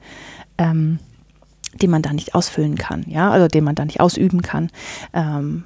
ähm, 0.58 1.00
den 1.82 1.90
man 1.90 2.02
da 2.02 2.14
nicht 2.14 2.36
ausfüllen 2.36 2.76
kann, 2.76 3.04
ja, 3.08 3.32
also 3.32 3.48
den 3.48 3.64
man 3.64 3.76
da 3.76 3.84
nicht 3.84 4.00
ausüben 4.00 4.42
kann. 4.42 4.70
Ähm, 5.14 5.66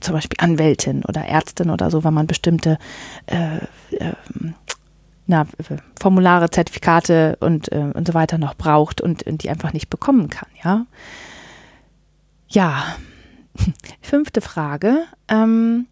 zum 0.00 0.14
Beispiel 0.14 0.36
Anwältin 0.40 1.04
oder 1.04 1.24
Ärztin 1.24 1.70
oder 1.70 1.90
so, 1.90 2.04
weil 2.04 2.12
man 2.12 2.26
bestimmte 2.26 2.78
äh, 3.26 3.58
äh, 3.96 4.12
na, 5.28 5.46
Formulare, 6.00 6.50
Zertifikate 6.50 7.36
und, 7.40 7.70
äh, 7.70 7.90
und 7.92 8.06
so 8.06 8.14
weiter 8.14 8.38
noch 8.38 8.54
braucht 8.54 9.00
und, 9.00 9.24
und 9.24 9.42
die 9.42 9.50
einfach 9.50 9.74
nicht 9.74 9.90
bekommen 9.90 10.30
kann, 10.30 10.48
ja. 10.64 10.86
Ja, 12.48 12.96
fünfte 14.00 14.40
Frage. 14.40 15.04
Ähm, 15.28 15.86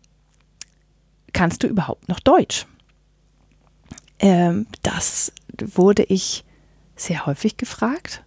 kannst 1.35 1.63
du 1.63 1.67
überhaupt 1.67 2.09
noch 2.09 2.19
Deutsch? 2.19 2.67
Ähm, 4.19 4.67
das 4.83 5.33
wurde 5.59 6.05
ich 6.05 6.45
sehr 6.97 7.27
häufig 7.27 7.59
gefragt. 7.59 8.25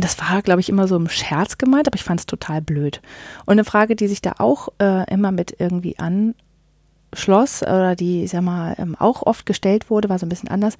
Und 0.00 0.04
das 0.04 0.18
war, 0.18 0.40
glaube 0.40 0.60
ich, 0.62 0.70
immer 0.70 0.88
so 0.88 0.96
im 0.96 1.10
Scherz 1.10 1.58
gemeint, 1.58 1.86
aber 1.86 1.94
ich 1.94 2.04
fand 2.04 2.20
es 2.20 2.24
total 2.24 2.62
blöd. 2.62 3.02
Und 3.44 3.52
eine 3.52 3.64
Frage, 3.64 3.96
die 3.96 4.08
sich 4.08 4.22
da 4.22 4.36
auch 4.38 4.70
äh, 4.80 5.04
immer 5.12 5.30
mit 5.30 5.56
irgendwie 5.58 5.98
anschloss 5.98 7.62
oder 7.62 7.96
die, 7.96 8.24
ich 8.24 8.30
sag 8.30 8.40
mal, 8.40 8.74
ähm, 8.78 8.96
auch 8.98 9.24
oft 9.24 9.44
gestellt 9.44 9.90
wurde, 9.90 10.08
war 10.08 10.18
so 10.18 10.24
ein 10.24 10.30
bisschen 10.30 10.48
anders. 10.48 10.78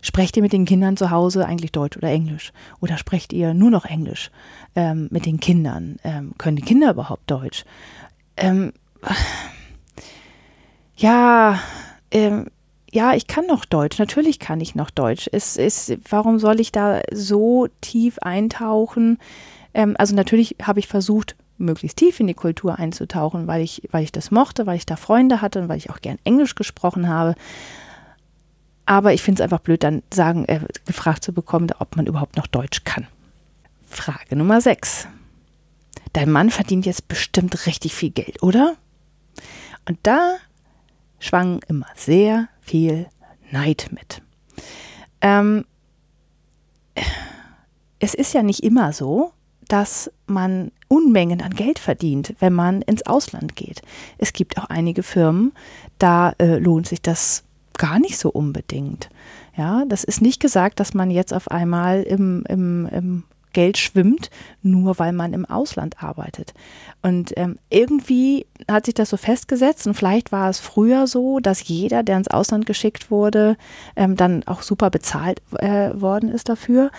Sprecht 0.00 0.38
ihr 0.38 0.42
mit 0.42 0.54
den 0.54 0.64
Kindern 0.64 0.96
zu 0.96 1.10
Hause 1.10 1.44
eigentlich 1.44 1.72
Deutsch 1.72 1.98
oder 1.98 2.08
Englisch? 2.08 2.54
Oder 2.80 2.96
sprecht 2.96 3.34
ihr 3.34 3.52
nur 3.52 3.70
noch 3.70 3.84
Englisch 3.84 4.30
ähm, 4.74 5.08
mit 5.10 5.26
den 5.26 5.38
Kindern? 5.38 5.96
Ähm, 6.02 6.32
können 6.38 6.56
die 6.56 6.62
Kinder 6.62 6.92
überhaupt 6.92 7.30
Deutsch? 7.30 7.66
Ähm, 8.38 8.72
ja, 10.96 11.58
ähm, 12.10 12.46
ja, 12.92 13.14
ich 13.14 13.26
kann 13.26 13.46
noch 13.46 13.64
Deutsch. 13.64 13.98
Natürlich 13.98 14.38
kann 14.38 14.60
ich 14.60 14.74
noch 14.74 14.90
Deutsch. 14.90 15.28
Es 15.32 15.56
ist, 15.56 15.96
warum 16.10 16.38
soll 16.38 16.60
ich 16.60 16.72
da 16.72 17.00
so 17.10 17.68
tief 17.80 18.18
eintauchen? 18.18 19.18
Ähm, 19.72 19.96
also 19.98 20.14
natürlich 20.14 20.56
habe 20.62 20.78
ich 20.78 20.88
versucht, 20.88 21.34
möglichst 21.56 21.96
tief 21.96 22.20
in 22.20 22.26
die 22.26 22.34
Kultur 22.34 22.78
einzutauchen, 22.78 23.46
weil 23.46 23.62
ich, 23.62 23.88
weil 23.92 24.04
ich 24.04 24.12
das 24.12 24.30
mochte, 24.30 24.66
weil 24.66 24.76
ich 24.76 24.84
da 24.84 24.96
Freunde 24.96 25.40
hatte 25.40 25.60
und 25.60 25.68
weil 25.68 25.78
ich 25.78 25.88
auch 25.88 26.00
gern 26.00 26.18
Englisch 26.24 26.54
gesprochen 26.54 27.08
habe. 27.08 27.34
Aber 28.84 29.14
ich 29.14 29.22
finde 29.22 29.40
es 29.40 29.44
einfach 29.44 29.60
blöd, 29.60 29.82
dann 29.82 30.02
sagen, 30.12 30.44
äh, 30.46 30.60
gefragt 30.84 31.24
zu 31.24 31.32
bekommen, 31.32 31.68
ob 31.78 31.96
man 31.96 32.06
überhaupt 32.06 32.36
noch 32.36 32.46
Deutsch 32.46 32.84
kann. 32.84 33.06
Frage 33.88 34.36
Nummer 34.36 34.60
6. 34.60 35.08
Dein 36.12 36.30
Mann 36.30 36.50
verdient 36.50 36.84
jetzt 36.84 37.08
bestimmt 37.08 37.66
richtig 37.66 37.94
viel 37.94 38.10
Geld, 38.10 38.42
oder? 38.42 38.74
Und 39.88 39.98
da 40.02 40.36
schwang 41.20 41.60
immer 41.68 41.86
sehr 41.94 42.48
viel 42.72 43.06
Neid 43.50 43.90
mit. 43.90 44.22
Ähm, 45.20 45.66
es 47.98 48.14
ist 48.14 48.32
ja 48.32 48.42
nicht 48.42 48.62
immer 48.62 48.94
so, 48.94 49.32
dass 49.68 50.10
man 50.26 50.72
Unmengen 50.88 51.42
an 51.42 51.54
Geld 51.54 51.78
verdient, 51.78 52.34
wenn 52.38 52.54
man 52.54 52.80
ins 52.80 53.04
Ausland 53.04 53.56
geht. 53.56 53.82
Es 54.16 54.32
gibt 54.32 54.56
auch 54.56 54.70
einige 54.70 55.02
Firmen, 55.02 55.52
da 55.98 56.30
äh, 56.38 56.56
lohnt 56.56 56.88
sich 56.88 57.02
das 57.02 57.44
gar 57.76 57.98
nicht 57.98 58.16
so 58.16 58.30
unbedingt. 58.30 59.10
Ja, 59.54 59.84
das 59.86 60.02
ist 60.02 60.22
nicht 60.22 60.40
gesagt, 60.40 60.80
dass 60.80 60.94
man 60.94 61.10
jetzt 61.10 61.34
auf 61.34 61.50
einmal 61.50 62.02
im, 62.04 62.42
im, 62.48 62.88
im 62.90 63.24
Geld 63.52 63.78
schwimmt, 63.78 64.30
nur 64.62 64.98
weil 64.98 65.12
man 65.12 65.32
im 65.32 65.44
Ausland 65.44 66.02
arbeitet. 66.02 66.54
Und 67.02 67.32
ähm, 67.36 67.58
irgendwie 67.70 68.46
hat 68.70 68.86
sich 68.86 68.94
das 68.94 69.10
so 69.10 69.16
festgesetzt 69.16 69.86
und 69.86 69.94
vielleicht 69.94 70.32
war 70.32 70.48
es 70.48 70.60
früher 70.60 71.06
so, 71.06 71.40
dass 71.40 71.66
jeder, 71.66 72.02
der 72.02 72.16
ins 72.16 72.28
Ausland 72.28 72.66
geschickt 72.66 73.10
wurde, 73.10 73.56
ähm, 73.96 74.16
dann 74.16 74.44
auch 74.46 74.62
super 74.62 74.90
bezahlt 74.90 75.42
äh, 75.58 75.90
worden 76.00 76.30
ist 76.30 76.48
dafür. 76.48 76.90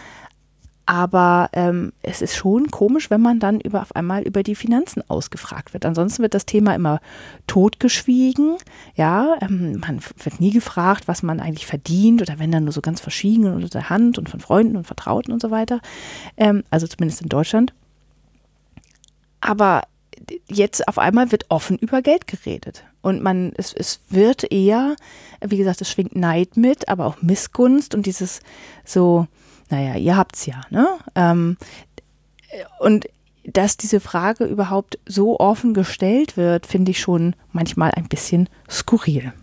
Aber 0.85 1.49
ähm, 1.53 1.93
es 2.01 2.21
ist 2.21 2.35
schon 2.35 2.69
komisch, 2.69 3.09
wenn 3.09 3.21
man 3.21 3.39
dann 3.39 3.61
über, 3.61 3.81
auf 3.81 3.95
einmal 3.95 4.23
über 4.23 4.43
die 4.43 4.55
Finanzen 4.55 5.01
ausgefragt 5.07 5.73
wird. 5.73 5.85
Ansonsten 5.85 6.21
wird 6.23 6.33
das 6.33 6.45
Thema 6.45 6.75
immer 6.75 6.99
totgeschwiegen. 7.47 8.57
Ja, 8.95 9.37
ähm, 9.41 9.79
man 9.79 10.01
wird 10.21 10.41
nie 10.41 10.51
gefragt, 10.51 11.07
was 11.07 11.23
man 11.23 11.39
eigentlich 11.39 11.67
verdient 11.67 12.21
oder 12.21 12.37
wenn 12.37 12.51
dann 12.51 12.65
nur 12.65 12.73
so 12.73 12.81
ganz 12.81 12.99
verschwiegen 12.99 13.45
unter 13.45 13.69
der 13.69 13.89
Hand 13.89 14.17
und 14.17 14.29
von 14.29 14.41
Freunden 14.41 14.75
und 14.75 14.85
Vertrauten 14.85 15.31
und 15.31 15.41
so 15.41 15.51
weiter. 15.51 15.79
Ähm, 16.35 16.63
also 16.69 16.85
zumindest 16.85 17.21
in 17.21 17.29
Deutschland. 17.29 17.73
Aber 19.39 19.83
jetzt 20.49 20.87
auf 20.87 20.99
einmal 20.99 21.31
wird 21.31 21.45
offen 21.49 21.77
über 21.77 22.01
Geld 22.01 22.27
geredet. 22.27 22.83
Und 23.01 23.21
man, 23.21 23.53
es, 23.57 23.73
es 23.73 23.99
wird 24.09 24.51
eher, 24.51 24.95
wie 25.41 25.57
gesagt, 25.57 25.81
es 25.81 25.89
schwingt 25.89 26.15
Neid 26.15 26.55
mit, 26.55 26.87
aber 26.87 27.05
auch 27.05 27.21
Missgunst 27.21 27.95
und 27.95 28.05
dieses 28.05 28.41
so, 28.85 29.27
naja, 29.73 29.95
ihr 29.95 30.15
habt's 30.15 30.45
ja, 30.45 30.61
ne? 30.69 30.87
Ähm, 31.15 31.57
und 32.79 33.07
dass 33.43 33.75
diese 33.75 33.99
Frage 33.99 34.45
überhaupt 34.45 34.99
so 35.07 35.39
offen 35.39 35.73
gestellt 35.73 36.37
wird, 36.37 36.67
finde 36.67 36.91
ich 36.91 36.99
schon 36.99 37.35
manchmal 37.51 37.89
ein 37.91 38.07
bisschen 38.07 38.47
skurril. 38.69 39.33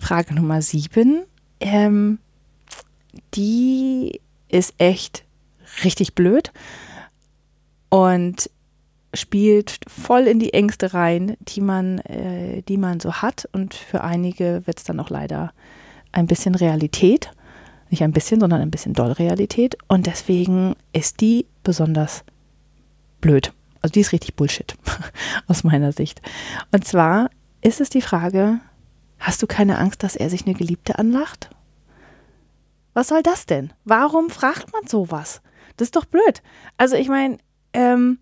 Frage 0.00 0.34
Nummer 0.34 0.62
sieben, 0.62 1.22
ähm, 1.60 2.18
die 3.34 4.20
ist 4.48 4.74
echt 4.78 5.24
richtig 5.84 6.16
blöd 6.16 6.52
und 7.88 8.50
spielt 9.14 9.78
voll 9.86 10.26
in 10.26 10.40
die 10.40 10.54
Ängste 10.54 10.92
rein, 10.92 11.36
die 11.40 11.60
man, 11.60 11.98
äh, 12.00 12.62
die 12.62 12.78
man 12.78 12.98
so 12.98 13.14
hat. 13.14 13.48
Und 13.52 13.74
für 13.74 14.02
einige 14.02 14.62
wird 14.66 14.78
es 14.78 14.84
dann 14.84 14.98
auch 14.98 15.10
leider 15.10 15.52
ein 16.10 16.26
bisschen 16.26 16.56
Realität. 16.56 17.30
Nicht 17.92 18.02
ein 18.02 18.12
bisschen, 18.12 18.40
sondern 18.40 18.62
ein 18.62 18.70
bisschen 18.70 18.94
doll 18.94 19.12
Realität. 19.12 19.76
Und 19.86 20.06
deswegen 20.06 20.76
ist 20.94 21.20
die 21.20 21.44
besonders 21.62 22.24
blöd. 23.20 23.52
Also 23.82 23.92
die 23.92 24.00
ist 24.00 24.12
richtig 24.12 24.34
Bullshit 24.34 24.74
aus 25.46 25.62
meiner 25.62 25.92
Sicht. 25.92 26.22
Und 26.72 26.86
zwar 26.86 27.28
ist 27.60 27.82
es 27.82 27.90
die 27.90 28.00
Frage, 28.00 28.60
hast 29.18 29.42
du 29.42 29.46
keine 29.46 29.76
Angst, 29.76 30.02
dass 30.02 30.16
er 30.16 30.30
sich 30.30 30.46
eine 30.46 30.54
Geliebte 30.54 30.98
anlacht? 30.98 31.50
Was 32.94 33.08
soll 33.08 33.22
das 33.22 33.44
denn? 33.44 33.74
Warum 33.84 34.30
fragt 34.30 34.72
man 34.72 34.86
sowas? 34.86 35.42
Das 35.76 35.88
ist 35.88 35.96
doch 35.96 36.06
blöd. 36.06 36.42
Also 36.78 36.96
ich 36.96 37.08
meine, 37.08 37.36
ähm, 37.74 38.20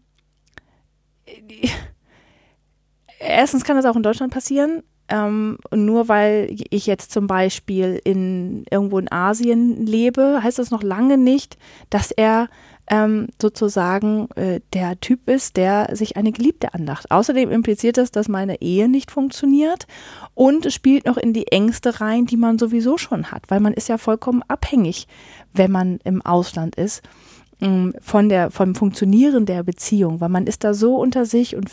erstens 3.20 3.62
kann 3.62 3.76
das 3.76 3.86
auch 3.86 3.94
in 3.94 4.02
Deutschland 4.02 4.32
passieren. 4.32 4.82
Ähm, 5.10 5.58
nur 5.74 6.08
weil 6.08 6.54
ich 6.70 6.86
jetzt 6.86 7.10
zum 7.10 7.26
Beispiel 7.26 8.00
in 8.04 8.64
irgendwo 8.70 8.98
in 8.98 9.10
Asien 9.10 9.84
lebe, 9.84 10.40
heißt 10.42 10.58
das 10.58 10.70
noch 10.70 10.82
lange 10.82 11.18
nicht, 11.18 11.58
dass 11.90 12.12
er 12.12 12.48
ähm, 12.90 13.28
sozusagen 13.40 14.28
äh, 14.36 14.60
der 14.72 15.00
Typ 15.00 15.28
ist, 15.28 15.56
der 15.56 15.94
sich 15.94 16.16
eine 16.16 16.32
Geliebte 16.32 16.74
anlacht. 16.74 17.10
Außerdem 17.10 17.50
impliziert 17.50 17.96
das, 17.96 18.10
dass 18.10 18.28
meine 18.28 18.60
Ehe 18.60 18.88
nicht 18.88 19.10
funktioniert 19.10 19.86
und 20.34 20.72
spielt 20.72 21.06
noch 21.06 21.16
in 21.16 21.32
die 21.32 21.48
Ängste 21.48 22.00
rein, 22.00 22.26
die 22.26 22.36
man 22.36 22.58
sowieso 22.58 22.98
schon 22.98 23.30
hat, 23.30 23.42
weil 23.48 23.60
man 23.60 23.74
ist 23.74 23.88
ja 23.88 23.98
vollkommen 23.98 24.42
abhängig, 24.48 25.06
wenn 25.52 25.70
man 25.70 25.98
im 26.04 26.20
Ausland 26.22 26.76
ist 26.76 27.02
ähm, 27.60 27.94
von 28.00 28.28
der 28.28 28.50
vom 28.50 28.74
Funktionieren 28.74 29.46
der 29.46 29.62
Beziehung, 29.62 30.20
weil 30.20 30.28
man 30.28 30.46
ist 30.46 30.64
da 30.64 30.74
so 30.74 30.96
unter 30.96 31.26
sich 31.26 31.56
und 31.56 31.70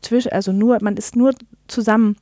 zwischen 0.00 0.32
also 0.32 0.52
nur 0.52 0.78
man 0.80 0.96
ist 0.96 1.16
nur 1.16 1.34
zusammen 1.68 2.16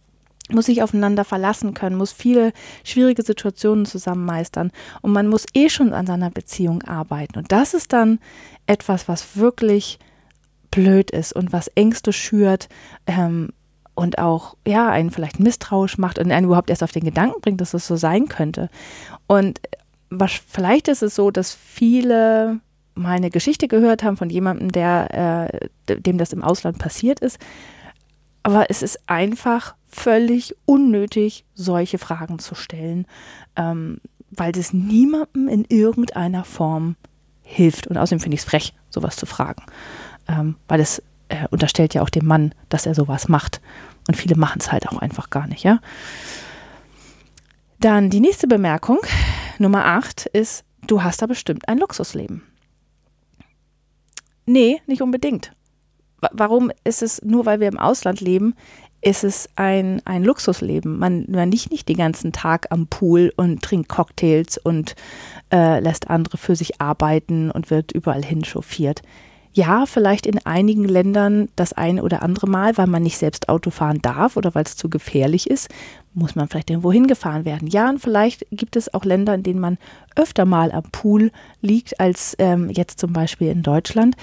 muss 0.50 0.66
sich 0.66 0.82
aufeinander 0.82 1.24
verlassen 1.24 1.74
können, 1.74 1.96
muss 1.96 2.12
viele 2.12 2.52
schwierige 2.84 3.22
Situationen 3.22 3.84
zusammen 3.84 4.24
meistern 4.24 4.70
und 5.02 5.12
man 5.12 5.28
muss 5.28 5.46
eh 5.54 5.68
schon 5.68 5.92
an 5.92 6.06
seiner 6.06 6.30
Beziehung 6.30 6.82
arbeiten. 6.82 7.38
Und 7.38 7.52
das 7.52 7.74
ist 7.74 7.92
dann 7.92 8.18
etwas, 8.66 9.08
was 9.08 9.36
wirklich 9.36 9.98
blöd 10.70 11.10
ist 11.10 11.32
und 11.32 11.52
was 11.52 11.68
Ängste 11.68 12.12
schürt 12.12 12.68
ähm, 13.06 13.50
und 13.94 14.18
auch 14.18 14.56
ja 14.66 14.90
einen 14.90 15.10
vielleicht 15.10 15.40
misstrauisch 15.40 15.98
macht 15.98 16.18
und 16.18 16.30
einen 16.30 16.46
überhaupt 16.46 16.70
erst 16.70 16.82
auf 16.82 16.92
den 16.92 17.04
Gedanken 17.04 17.40
bringt, 17.40 17.60
dass 17.60 17.68
es 17.68 17.82
das 17.82 17.86
so 17.86 17.96
sein 17.96 18.28
könnte. 18.28 18.70
Und 19.26 19.60
was, 20.10 20.32
vielleicht 20.32 20.88
ist 20.88 21.02
es 21.02 21.14
so, 21.14 21.30
dass 21.30 21.52
viele 21.52 22.60
mal 22.94 23.16
eine 23.16 23.30
Geschichte 23.30 23.68
gehört 23.68 24.02
haben 24.02 24.16
von 24.16 24.30
jemandem, 24.30 24.72
der 24.72 25.50
äh, 25.88 25.96
dem 26.00 26.18
das 26.18 26.32
im 26.32 26.42
Ausland 26.42 26.78
passiert 26.78 27.20
ist. 27.20 27.38
Aber 28.42 28.70
es 28.70 28.82
ist 28.82 28.98
einfach 29.08 29.74
völlig 29.88 30.54
unnötig, 30.64 31.44
solche 31.54 31.98
Fragen 31.98 32.38
zu 32.38 32.54
stellen, 32.54 33.06
ähm, 33.56 34.00
weil 34.30 34.52
das 34.52 34.72
niemandem 34.72 35.48
in 35.48 35.64
irgendeiner 35.68 36.44
Form 36.44 36.96
hilft. 37.42 37.86
Und 37.86 37.96
außerdem 37.96 38.20
finde 38.20 38.34
ich 38.34 38.42
es 38.42 38.46
frech, 38.46 38.74
sowas 38.90 39.16
zu 39.16 39.26
fragen, 39.26 39.64
ähm, 40.28 40.56
weil 40.68 40.80
es 40.80 41.02
äh, 41.28 41.46
unterstellt 41.50 41.94
ja 41.94 42.02
auch 42.02 42.10
dem 42.10 42.26
Mann, 42.26 42.54
dass 42.68 42.86
er 42.86 42.94
sowas 42.94 43.28
macht. 43.28 43.60
Und 44.06 44.16
viele 44.16 44.36
machen 44.36 44.60
es 44.60 44.70
halt 44.70 44.88
auch 44.88 44.98
einfach 44.98 45.30
gar 45.30 45.46
nicht, 45.46 45.64
ja. 45.64 45.80
Dann 47.80 48.10
die 48.10 48.20
nächste 48.20 48.48
Bemerkung, 48.48 48.98
Nummer 49.58 49.84
8, 49.84 50.26
ist, 50.26 50.64
du 50.86 51.02
hast 51.02 51.22
da 51.22 51.26
bestimmt 51.26 51.68
ein 51.68 51.78
Luxusleben. 51.78 52.42
Nee, 54.46 54.80
nicht 54.86 55.02
unbedingt. 55.02 55.52
Warum 56.32 56.72
ist 56.82 57.02
es, 57.02 57.22
nur 57.22 57.46
weil 57.46 57.60
wir 57.60 57.68
im 57.68 57.78
Ausland 57.78 58.20
leben, 58.20 58.54
ist 59.00 59.24
es 59.24 59.48
ein, 59.56 60.02
ein 60.04 60.24
Luxusleben. 60.24 60.98
Man, 60.98 61.24
man 61.28 61.50
liegt 61.50 61.70
nicht 61.70 61.88
den 61.88 61.96
ganzen 61.96 62.32
Tag 62.32 62.66
am 62.70 62.86
Pool 62.88 63.32
und 63.36 63.62
trinkt 63.62 63.88
Cocktails 63.88 64.58
und 64.58 64.96
äh, 65.52 65.80
lässt 65.80 66.10
andere 66.10 66.36
für 66.36 66.56
sich 66.56 66.80
arbeiten 66.80 67.50
und 67.50 67.70
wird 67.70 67.92
überall 67.92 68.24
hin 68.24 68.44
chauffiert. 68.44 69.02
Ja, 69.52 69.86
vielleicht 69.86 70.26
in 70.26 70.44
einigen 70.46 70.84
Ländern 70.84 71.48
das 71.56 71.72
eine 71.72 72.02
oder 72.02 72.22
andere 72.22 72.48
Mal, 72.48 72.76
weil 72.76 72.86
man 72.86 73.02
nicht 73.02 73.18
selbst 73.18 73.48
Auto 73.48 73.70
fahren 73.70 74.00
darf 74.02 74.36
oder 74.36 74.54
weil 74.54 74.64
es 74.64 74.76
zu 74.76 74.90
gefährlich 74.90 75.48
ist, 75.48 75.68
muss 76.12 76.34
man 76.34 76.48
vielleicht 76.48 76.70
irgendwo 76.70 76.92
hingefahren 76.92 77.44
werden. 77.44 77.66
Ja, 77.68 77.88
und 77.88 78.00
vielleicht 78.00 78.46
gibt 78.50 78.76
es 78.76 78.92
auch 78.92 79.04
Länder, 79.04 79.34
in 79.34 79.42
denen 79.42 79.60
man 79.60 79.78
öfter 80.16 80.44
mal 80.44 80.70
am 80.70 80.84
Pool 80.92 81.32
liegt, 81.60 81.98
als 81.98 82.36
ähm, 82.38 82.68
jetzt 82.70 83.00
zum 83.00 83.12
Beispiel 83.12 83.48
in 83.48 83.62
Deutschland. 83.62 84.16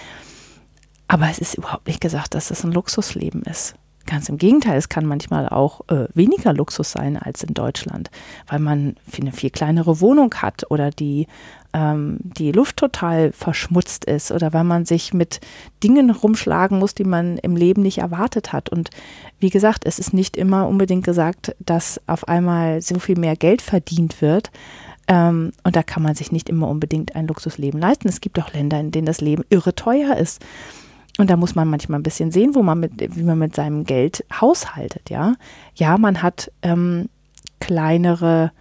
Aber 1.07 1.29
es 1.29 1.39
ist 1.39 1.55
überhaupt 1.55 1.87
nicht 1.87 2.01
gesagt, 2.01 2.33
dass 2.33 2.49
das 2.49 2.63
ein 2.63 2.71
Luxusleben 2.71 3.41
ist. 3.43 3.75
Ganz 4.07 4.29
im 4.29 4.37
Gegenteil, 4.37 4.77
es 4.77 4.89
kann 4.89 5.05
manchmal 5.05 5.49
auch 5.49 5.81
äh, 5.87 6.07
weniger 6.13 6.53
Luxus 6.53 6.91
sein 6.91 7.17
als 7.17 7.43
in 7.43 7.55
Deutschland, 7.55 8.11
weil 8.47 8.59
man 8.59 8.95
eine 9.19 9.31
viel 9.31 9.49
kleinere 9.49 9.99
Wohnung 9.99 10.33
hat 10.35 10.69
oder 10.69 10.91
die 10.91 11.27
ähm, 11.75 12.17
die 12.21 12.51
Luft 12.51 12.77
total 12.77 13.31
verschmutzt 13.33 14.05
ist 14.05 14.31
oder 14.31 14.53
weil 14.53 14.63
man 14.63 14.85
sich 14.85 15.13
mit 15.13 15.41
Dingen 15.83 16.09
rumschlagen 16.09 16.79
muss, 16.79 16.95
die 16.95 17.03
man 17.03 17.37
im 17.39 17.55
Leben 17.55 17.81
nicht 17.81 17.97
erwartet 17.97 18.53
hat. 18.53 18.69
Und 18.69 18.91
wie 19.39 19.49
gesagt, 19.49 19.85
es 19.85 19.99
ist 19.99 20.13
nicht 20.13 20.37
immer 20.37 20.67
unbedingt 20.67 21.03
gesagt, 21.03 21.55
dass 21.59 21.99
auf 22.07 22.27
einmal 22.27 22.81
so 22.81 22.97
viel 22.99 23.19
mehr 23.19 23.35
Geld 23.35 23.61
verdient 23.61 24.21
wird. 24.21 24.51
Ähm, 25.07 25.51
und 25.63 25.75
da 25.75 25.83
kann 25.83 26.01
man 26.01 26.15
sich 26.15 26.31
nicht 26.31 26.47
immer 26.47 26.69
unbedingt 26.69 27.15
ein 27.15 27.27
Luxusleben 27.27 27.79
leisten. 27.79 28.07
Es 28.07 28.21
gibt 28.21 28.39
auch 28.39 28.53
Länder, 28.53 28.79
in 28.79 28.91
denen 28.91 29.05
das 29.05 29.19
Leben 29.19 29.43
irre 29.49 29.75
teuer 29.75 30.15
ist. 30.15 30.43
Und 31.17 31.29
da 31.29 31.37
muss 31.37 31.55
man 31.55 31.69
manchmal 31.69 31.99
ein 31.99 32.03
bisschen 32.03 32.31
sehen, 32.31 32.55
wo 32.55 32.61
man 32.61 32.79
mit, 32.79 33.15
wie 33.15 33.23
man 33.23 33.39
mit 33.39 33.55
seinem 33.55 33.85
Geld 33.85 34.25
haushaltet, 34.33 35.09
ja. 35.09 35.35
Ja, 35.75 35.97
man 35.97 36.21
hat 36.21 36.51
ähm, 36.61 37.09
kleinere 37.59 38.51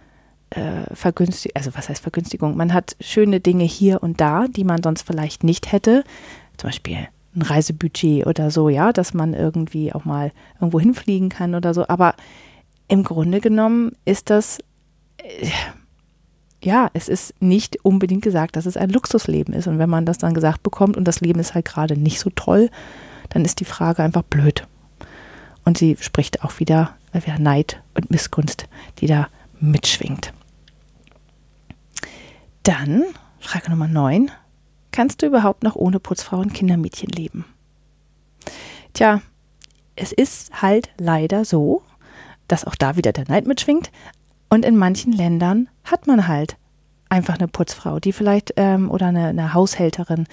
äh, 0.51 0.93
Vergünstigung, 0.93 1.55
also 1.55 1.75
was 1.75 1.89
heißt 1.89 2.01
Vergünstigung? 2.01 2.55
Man 2.55 2.73
hat 2.73 2.95
schöne 3.01 3.39
Dinge 3.39 3.65
hier 3.65 4.01
und 4.01 4.21
da, 4.21 4.47
die 4.47 4.63
man 4.63 4.81
sonst 4.81 5.01
vielleicht 5.01 5.43
nicht 5.43 5.71
hätte. 5.71 6.03
Zum 6.57 6.69
Beispiel 6.69 7.07
ein 7.35 7.41
Reisebudget 7.41 8.25
oder 8.25 8.49
so, 8.49 8.69
ja, 8.69 8.93
dass 8.93 9.13
man 9.13 9.33
irgendwie 9.33 9.93
auch 9.93 10.05
mal 10.05 10.31
irgendwo 10.55 10.79
hinfliegen 10.79 11.29
kann 11.29 11.55
oder 11.55 11.73
so. 11.73 11.87
Aber 11.87 12.15
im 12.87 13.03
Grunde 13.03 13.41
genommen 13.41 13.91
ist 14.05 14.29
das, 14.29 14.59
äh, 15.17 15.49
ja, 16.65 16.89
es 16.93 17.09
ist 17.09 17.39
nicht 17.39 17.85
unbedingt 17.85 18.23
gesagt, 18.23 18.55
dass 18.55 18.65
es 18.65 18.75
ein 18.75 18.89
Luxusleben 18.89 19.53
ist. 19.53 19.67
Und 19.67 19.77
wenn 19.77 19.89
man 19.89 20.05
das 20.05 20.17
dann 20.17 20.33
gesagt 20.33 20.63
bekommt 20.63 20.97
und 20.97 21.05
das 21.05 21.21
Leben 21.21 21.39
ist 21.39 21.53
halt 21.53 21.65
gerade 21.65 21.95
nicht 21.95 22.19
so 22.19 22.31
toll, 22.31 22.69
dann 23.29 23.45
ist 23.45 23.59
die 23.59 23.65
Frage 23.65 24.01
einfach 24.01 24.23
blöd. 24.23 24.67
Und 25.63 25.77
sie 25.77 25.95
spricht 25.99 26.43
auch 26.43 26.59
wieder, 26.59 26.95
wieder 27.13 27.39
Neid 27.39 27.81
und 27.93 28.09
Missgunst, 28.09 28.67
die 28.99 29.07
da 29.07 29.27
mitschwingt. 29.59 30.33
Dann, 32.63 33.03
Frage 33.39 33.69
Nummer 33.69 33.87
9, 33.87 34.31
kannst 34.91 35.21
du 35.21 35.27
überhaupt 35.27 35.63
noch 35.63 35.75
ohne 35.75 35.99
Putzfrau 35.99 36.37
und 36.37 36.53
Kindermädchen 36.53 37.09
leben? 37.09 37.45
Tja, 38.93 39.21
es 39.95 40.11
ist 40.11 40.61
halt 40.61 40.89
leider 40.97 41.45
so, 41.45 41.83
dass 42.47 42.65
auch 42.65 42.75
da 42.75 42.95
wieder 42.95 43.11
der 43.11 43.25
Neid 43.27 43.45
mitschwingt. 43.45 43.91
Und 44.49 44.65
in 44.65 44.77
manchen 44.77 45.11
Ländern 45.11 45.69
hat 45.83 46.07
man 46.07 46.27
halt 46.27 46.57
einfach 47.09 47.35
eine 47.35 47.47
Putzfrau, 47.47 47.99
die 47.99 48.11
vielleicht 48.11 48.53
ähm, 48.57 48.89
oder 48.89 49.07
eine, 49.07 49.27
eine 49.27 49.53
Haushälterin, 49.53 50.25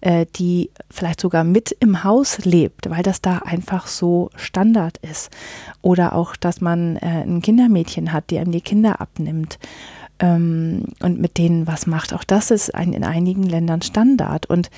äh, 0.00 0.26
die 0.36 0.70
vielleicht 0.90 1.20
sogar 1.20 1.42
mit 1.44 1.72
im 1.80 2.04
Haus 2.04 2.38
lebt, 2.44 2.88
weil 2.90 3.02
das 3.02 3.20
da 3.20 3.38
einfach 3.38 3.86
so 3.86 4.30
Standard 4.36 4.98
ist. 4.98 5.30
Oder 5.82 6.14
auch, 6.14 6.36
dass 6.36 6.60
man 6.60 6.96
äh, 6.96 7.22
ein 7.22 7.42
Kindermädchen 7.42 8.12
hat, 8.12 8.30
die 8.30 8.38
einem 8.38 8.52
die 8.52 8.60
Kinder 8.60 9.00
abnimmt 9.00 9.58
ähm, 10.20 10.84
und 11.00 11.18
mit 11.18 11.38
denen 11.38 11.66
was 11.66 11.86
macht. 11.86 12.12
Auch 12.12 12.24
das 12.24 12.50
ist 12.50 12.74
ein, 12.74 12.92
in 12.92 13.04
einigen 13.04 13.44
Ländern 13.44 13.82
Standard. 13.82 14.46
Und 14.46 14.70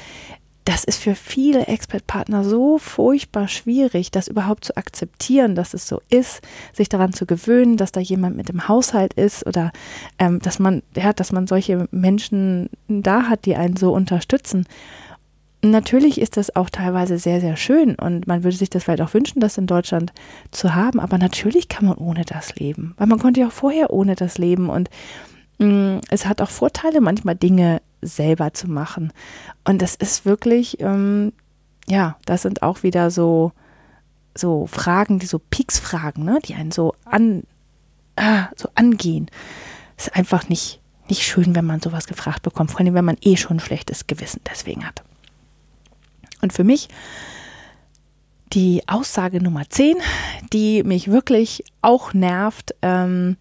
das 0.65 0.85
ist 0.85 1.01
für 1.01 1.15
viele 1.15 1.67
Expert-Partner 1.67 2.45
so 2.45 2.79
furchtbar 2.79 3.49
schwierig, 3.49 4.11
das 4.11 4.29
überhaupt 4.29 4.65
zu 4.65 4.77
akzeptieren, 4.77 5.55
dass 5.55 5.75
es 5.75 5.89
so 5.89 6.01
ist, 6.11 6.43
sich 6.73 6.89
daran 6.89 7.13
zu 7.13 7.27
gewöhnen, 7.27 7.77
dass 7.77 7.93
da 7.93 8.01
jemand 8.01 8.37
mit 8.37 8.51
im 8.51 8.69
Haushalt 8.69 9.15
ist 9.15 9.47
oder 9.47 9.73
ähm, 10.19 10.39
dass 10.41 10.59
man, 10.59 10.83
ja, 10.95 11.13
dass 11.13 11.33
man 11.33 11.47
solche 11.47 11.89
Menschen 11.91 12.69
da 12.89 13.25
hat, 13.25 13.47
die 13.47 13.57
einen 13.57 13.77
so 13.77 13.93
unterstützen. 13.93 14.67
Natürlich 15.63 16.21
ist 16.21 16.37
das 16.37 16.55
auch 16.57 16.71
teilweise 16.71 17.19
sehr, 17.19 17.41
sehr 17.41 17.57
schön 17.57 17.95
und 17.95 18.27
man 18.27 18.45
würde 18.45 18.57
sich 18.57 18.71
das 18.71 18.85
vielleicht 18.85 19.03
auch 19.03 19.15
wünschen, 19.15 19.41
das 19.41 19.59
in 19.59 19.67
Deutschland 19.67 20.13
zu 20.51 20.75
haben, 20.75 21.01
aber 21.01 21.19
natürlich 21.19 21.69
kann 21.69 21.87
man 21.87 21.97
ohne 21.97 22.25
das 22.25 22.55
leben, 22.57 22.95
weil 22.97 23.07
man 23.07 23.19
konnte 23.19 23.41
ja 23.41 23.49
auch 23.49 23.53
vorher 23.53 23.91
ohne 23.91 24.15
das 24.15 24.39
leben 24.39 24.71
und 24.71 24.89
mh, 25.59 25.97
mm, 25.97 26.01
es 26.11 26.27
hat 26.27 26.41
auch 26.41 26.49
Vorteile, 26.49 27.01
manchmal 27.01 27.37
Dinge 27.37 27.83
selber 28.03 28.53
zu 28.53 28.69
machen. 28.69 29.13
Und 29.65 29.83
das 29.83 29.95
ist 29.95 30.25
wirklich, 30.25 30.81
ähm, 30.81 31.33
ja, 31.87 32.17
das 32.25 32.43
sind 32.43 32.63
auch 32.63 32.83
wieder 32.83 33.11
so, 33.11 33.53
so 34.37 34.67
Fragen, 34.67 35.19
die 35.19 35.27
so 35.27 35.39
Peaks-Fragen, 35.39 36.25
ne, 36.25 36.39
die 36.45 36.55
einen 36.55 36.71
so 36.71 36.95
an, 37.05 37.45
ah, 38.17 38.49
so 38.57 38.69
angehen. 38.75 39.31
Ist 39.97 40.15
einfach 40.15 40.49
nicht, 40.49 40.81
nicht 41.09 41.23
schön, 41.23 41.55
wenn 41.55 41.67
man 41.67 41.81
sowas 41.81 42.07
gefragt 42.07 42.43
bekommt, 42.43 42.71
vor 42.71 42.81
allem 42.81 42.95
wenn 42.95 43.05
man 43.05 43.19
eh 43.23 43.37
schon 43.37 43.57
ein 43.57 43.61
schlechtes 43.61 44.07
Gewissen 44.07 44.41
deswegen 44.51 44.87
hat. 44.87 45.03
Und 46.41 46.53
für 46.53 46.65
mich 46.65 46.89
die 48.53 48.83
Aussage 48.89 49.43
Nummer 49.43 49.69
10, 49.69 49.97
die 50.53 50.83
mich 50.83 51.11
wirklich 51.11 51.65
auch 51.83 52.15
nervt, 52.15 52.75
ähm, 52.83 53.37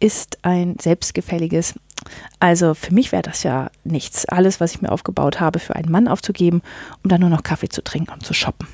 ist 0.00 0.38
ein 0.42 0.76
selbstgefälliges 0.80 1.74
also 2.40 2.74
für 2.74 2.92
mich 2.92 3.12
wäre 3.12 3.22
das 3.22 3.42
ja 3.42 3.70
nichts, 3.84 4.26
alles, 4.26 4.60
was 4.60 4.74
ich 4.74 4.82
mir 4.82 4.92
aufgebaut 4.92 5.40
habe, 5.40 5.58
für 5.58 5.76
einen 5.76 5.90
Mann 5.90 6.08
aufzugeben, 6.08 6.62
um 7.02 7.08
dann 7.08 7.20
nur 7.20 7.30
noch 7.30 7.42
Kaffee 7.42 7.68
zu 7.68 7.82
trinken 7.82 8.12
und 8.12 8.24
zu 8.24 8.34
shoppen. 8.34 8.68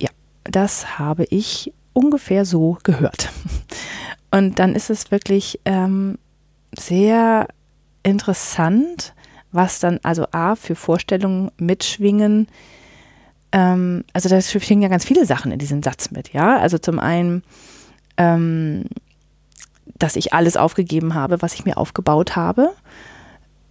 Ja, 0.00 0.10
das 0.44 0.98
habe 0.98 1.24
ich 1.30 1.72
ungefähr 1.92 2.44
so 2.44 2.78
gehört. 2.82 3.30
Und 4.30 4.58
dann 4.58 4.74
ist 4.74 4.90
es 4.90 5.10
wirklich 5.10 5.60
ähm, 5.64 6.16
sehr 6.78 7.48
interessant, 8.02 9.14
was 9.52 9.80
dann 9.80 9.98
also 10.02 10.26
A 10.30 10.54
für 10.54 10.76
Vorstellungen 10.76 11.50
mitschwingen. 11.58 12.46
Ähm, 13.50 14.04
also 14.12 14.28
da 14.28 14.40
schwingen 14.40 14.82
ja 14.82 14.88
ganz 14.88 15.04
viele 15.04 15.26
Sachen 15.26 15.50
in 15.50 15.58
diesem 15.58 15.82
Satz 15.82 16.12
mit, 16.12 16.32
ja. 16.32 16.58
Also 16.58 16.78
zum 16.78 17.00
einen 17.00 17.42
ähm, 18.16 18.84
dass 19.98 20.16
ich 20.16 20.32
alles 20.32 20.56
aufgegeben 20.56 21.14
habe, 21.14 21.42
was 21.42 21.54
ich 21.54 21.64
mir 21.64 21.76
aufgebaut 21.76 22.36
habe. 22.36 22.70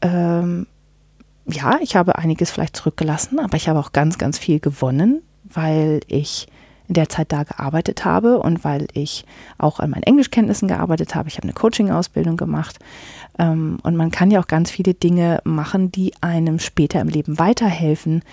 Ähm, 0.01 0.67
ja, 1.45 1.79
ich 1.81 1.95
habe 1.95 2.17
einiges 2.17 2.51
vielleicht 2.51 2.75
zurückgelassen, 2.75 3.39
aber 3.39 3.57
ich 3.57 3.67
habe 3.67 3.79
auch 3.79 3.91
ganz, 3.91 4.17
ganz 4.17 4.37
viel 4.37 4.59
gewonnen, 4.59 5.21
weil 5.43 6.01
ich 6.07 6.47
in 6.87 6.95
der 6.95 7.07
Zeit 7.07 7.31
da 7.31 7.43
gearbeitet 7.43 8.03
habe 8.03 8.39
und 8.39 8.63
weil 8.63 8.87
ich 8.93 9.25
auch 9.59 9.79
an 9.79 9.91
meinen 9.91 10.03
Englischkenntnissen 10.03 10.67
gearbeitet 10.67 11.13
habe. 11.13 11.29
Ich 11.29 11.37
habe 11.37 11.43
eine 11.43 11.53
Coaching-Ausbildung 11.53 12.35
gemacht. 12.35 12.79
Ähm, 13.37 13.77
und 13.83 13.95
man 13.95 14.09
kann 14.09 14.31
ja 14.31 14.41
auch 14.41 14.47
ganz 14.47 14.71
viele 14.71 14.95
Dinge 14.95 15.39
machen, 15.43 15.91
die 15.91 16.13
einem 16.21 16.57
später 16.57 16.99
im 16.99 17.07
Leben 17.07 17.37
weiterhelfen. 17.37 18.23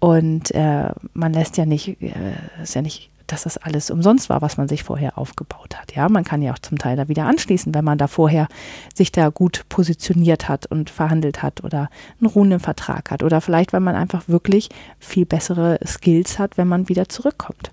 Und 0.00 0.52
äh, 0.52 0.90
man 1.14 1.32
lässt 1.32 1.56
ja 1.56 1.64
nicht, 1.64 2.02
äh, 2.02 2.34
ist 2.60 2.74
ja 2.74 2.82
nicht 2.82 3.11
dass 3.32 3.44
das 3.44 3.56
alles 3.56 3.90
umsonst 3.90 4.28
war, 4.28 4.42
was 4.42 4.58
man 4.58 4.68
sich 4.68 4.82
vorher 4.82 5.16
aufgebaut 5.16 5.76
hat. 5.80 5.94
Ja, 5.94 6.08
man 6.10 6.22
kann 6.22 6.42
ja 6.42 6.52
auch 6.52 6.58
zum 6.58 6.78
Teil 6.78 6.96
da 6.96 7.08
wieder 7.08 7.24
anschließen, 7.24 7.74
wenn 7.74 7.84
man 7.84 7.96
da 7.96 8.06
vorher 8.06 8.46
sich 8.94 9.10
da 9.10 9.30
gut 9.30 9.64
positioniert 9.70 10.50
hat 10.50 10.66
und 10.66 10.90
verhandelt 10.90 11.42
hat 11.42 11.64
oder 11.64 11.88
einen 12.20 12.28
ruhenden 12.28 12.60
Vertrag 12.60 13.10
hat 13.10 13.22
oder 13.22 13.40
vielleicht, 13.40 13.72
weil 13.72 13.80
man 13.80 13.96
einfach 13.96 14.28
wirklich 14.28 14.68
viel 14.98 15.24
bessere 15.24 15.78
Skills 15.86 16.38
hat, 16.38 16.58
wenn 16.58 16.68
man 16.68 16.90
wieder 16.90 17.08
zurückkommt. 17.08 17.70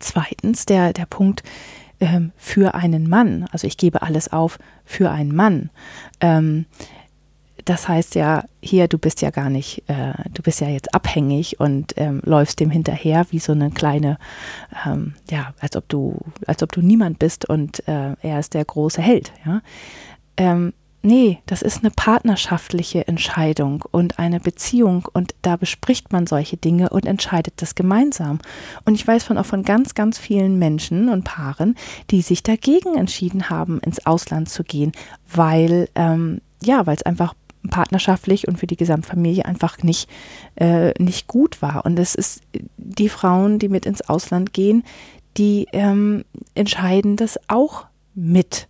Zweitens, 0.00 0.66
der, 0.66 0.92
der 0.92 1.06
Punkt, 1.06 1.44
ähm, 2.00 2.32
für 2.36 2.74
einen 2.74 3.08
Mann. 3.08 3.46
Also 3.52 3.66
ich 3.66 3.76
gebe 3.76 4.02
alles 4.02 4.32
auf 4.32 4.58
für 4.84 5.10
einen 5.10 5.34
Mann. 5.34 5.70
Ähm, 6.20 6.66
das 7.66 7.88
heißt 7.88 8.14
ja, 8.14 8.44
hier, 8.62 8.86
du 8.86 8.96
bist 8.96 9.22
ja 9.22 9.30
gar 9.30 9.50
nicht, 9.50 9.82
äh, 9.88 10.14
du 10.32 10.40
bist 10.42 10.60
ja 10.60 10.68
jetzt 10.68 10.94
abhängig 10.94 11.58
und 11.58 11.94
ähm, 11.96 12.22
läufst 12.24 12.60
dem 12.60 12.70
hinterher 12.70 13.26
wie 13.30 13.40
so 13.40 13.52
eine 13.52 13.70
kleine, 13.70 14.18
ähm, 14.86 15.14
ja, 15.28 15.52
als 15.60 15.76
ob 15.76 15.88
du, 15.88 16.20
als 16.46 16.62
ob 16.62 16.70
du 16.70 16.80
niemand 16.80 17.18
bist 17.18 17.48
und 17.48 17.86
äh, 17.88 18.14
er 18.22 18.38
ist 18.38 18.54
der 18.54 18.64
große 18.64 19.02
Held, 19.02 19.32
ja. 19.44 19.62
Ähm, 20.36 20.74
nee, 21.02 21.40
das 21.46 21.62
ist 21.62 21.78
eine 21.78 21.90
partnerschaftliche 21.90 23.08
Entscheidung 23.08 23.84
und 23.90 24.20
eine 24.20 24.38
Beziehung 24.38 25.08
und 25.12 25.34
da 25.42 25.56
bespricht 25.56 26.12
man 26.12 26.28
solche 26.28 26.56
Dinge 26.56 26.90
und 26.90 27.04
entscheidet 27.04 27.54
das 27.56 27.74
gemeinsam. 27.74 28.38
Und 28.84 28.94
ich 28.94 29.04
weiß 29.04 29.24
von 29.24 29.38
auch 29.38 29.46
von 29.46 29.64
ganz, 29.64 29.94
ganz 29.94 30.18
vielen 30.18 30.60
Menschen 30.60 31.08
und 31.08 31.24
Paaren, 31.24 31.74
die 32.12 32.22
sich 32.22 32.44
dagegen 32.44 32.94
entschieden 32.96 33.50
haben, 33.50 33.80
ins 33.80 34.06
Ausland 34.06 34.48
zu 34.48 34.62
gehen, 34.62 34.92
weil 35.34 35.88
ähm, 35.96 36.40
ja, 36.62 36.86
weil 36.86 36.96
es 36.96 37.02
einfach 37.02 37.34
partnerschaftlich 37.68 38.48
und 38.48 38.58
für 38.58 38.66
die 38.66 38.76
Gesamtfamilie 38.76 39.44
einfach 39.44 39.82
nicht, 39.82 40.08
äh, 40.56 40.92
nicht 41.02 41.26
gut 41.26 41.62
war. 41.62 41.84
Und 41.84 41.98
es 41.98 42.14
ist 42.14 42.42
die 42.76 43.08
Frauen, 43.08 43.58
die 43.58 43.68
mit 43.68 43.86
ins 43.86 44.02
Ausland 44.02 44.52
gehen, 44.52 44.84
die 45.36 45.66
ähm, 45.72 46.24
entscheiden 46.54 47.16
das 47.16 47.38
auch 47.48 47.86
mit. 48.14 48.68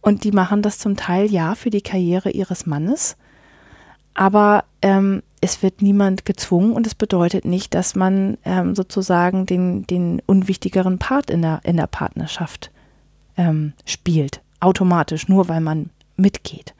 Und 0.00 0.24
die 0.24 0.32
machen 0.32 0.62
das 0.62 0.78
zum 0.78 0.96
Teil 0.96 1.30
ja 1.30 1.54
für 1.54 1.70
die 1.70 1.82
Karriere 1.82 2.30
ihres 2.30 2.66
Mannes. 2.66 3.16
Aber 4.14 4.64
ähm, 4.82 5.22
es 5.40 5.62
wird 5.62 5.82
niemand 5.82 6.24
gezwungen 6.24 6.72
und 6.72 6.86
es 6.86 6.94
bedeutet 6.94 7.44
nicht, 7.44 7.74
dass 7.74 7.94
man 7.94 8.38
ähm, 8.44 8.74
sozusagen 8.74 9.46
den, 9.46 9.86
den 9.86 10.20
unwichtigeren 10.26 10.98
Part 10.98 11.30
in 11.30 11.42
der, 11.42 11.60
in 11.64 11.76
der 11.76 11.86
Partnerschaft 11.86 12.70
ähm, 13.36 13.72
spielt. 13.86 14.42
Automatisch, 14.60 15.28
nur 15.28 15.48
weil 15.48 15.60
man 15.60 15.90
mitgeht. 16.16 16.74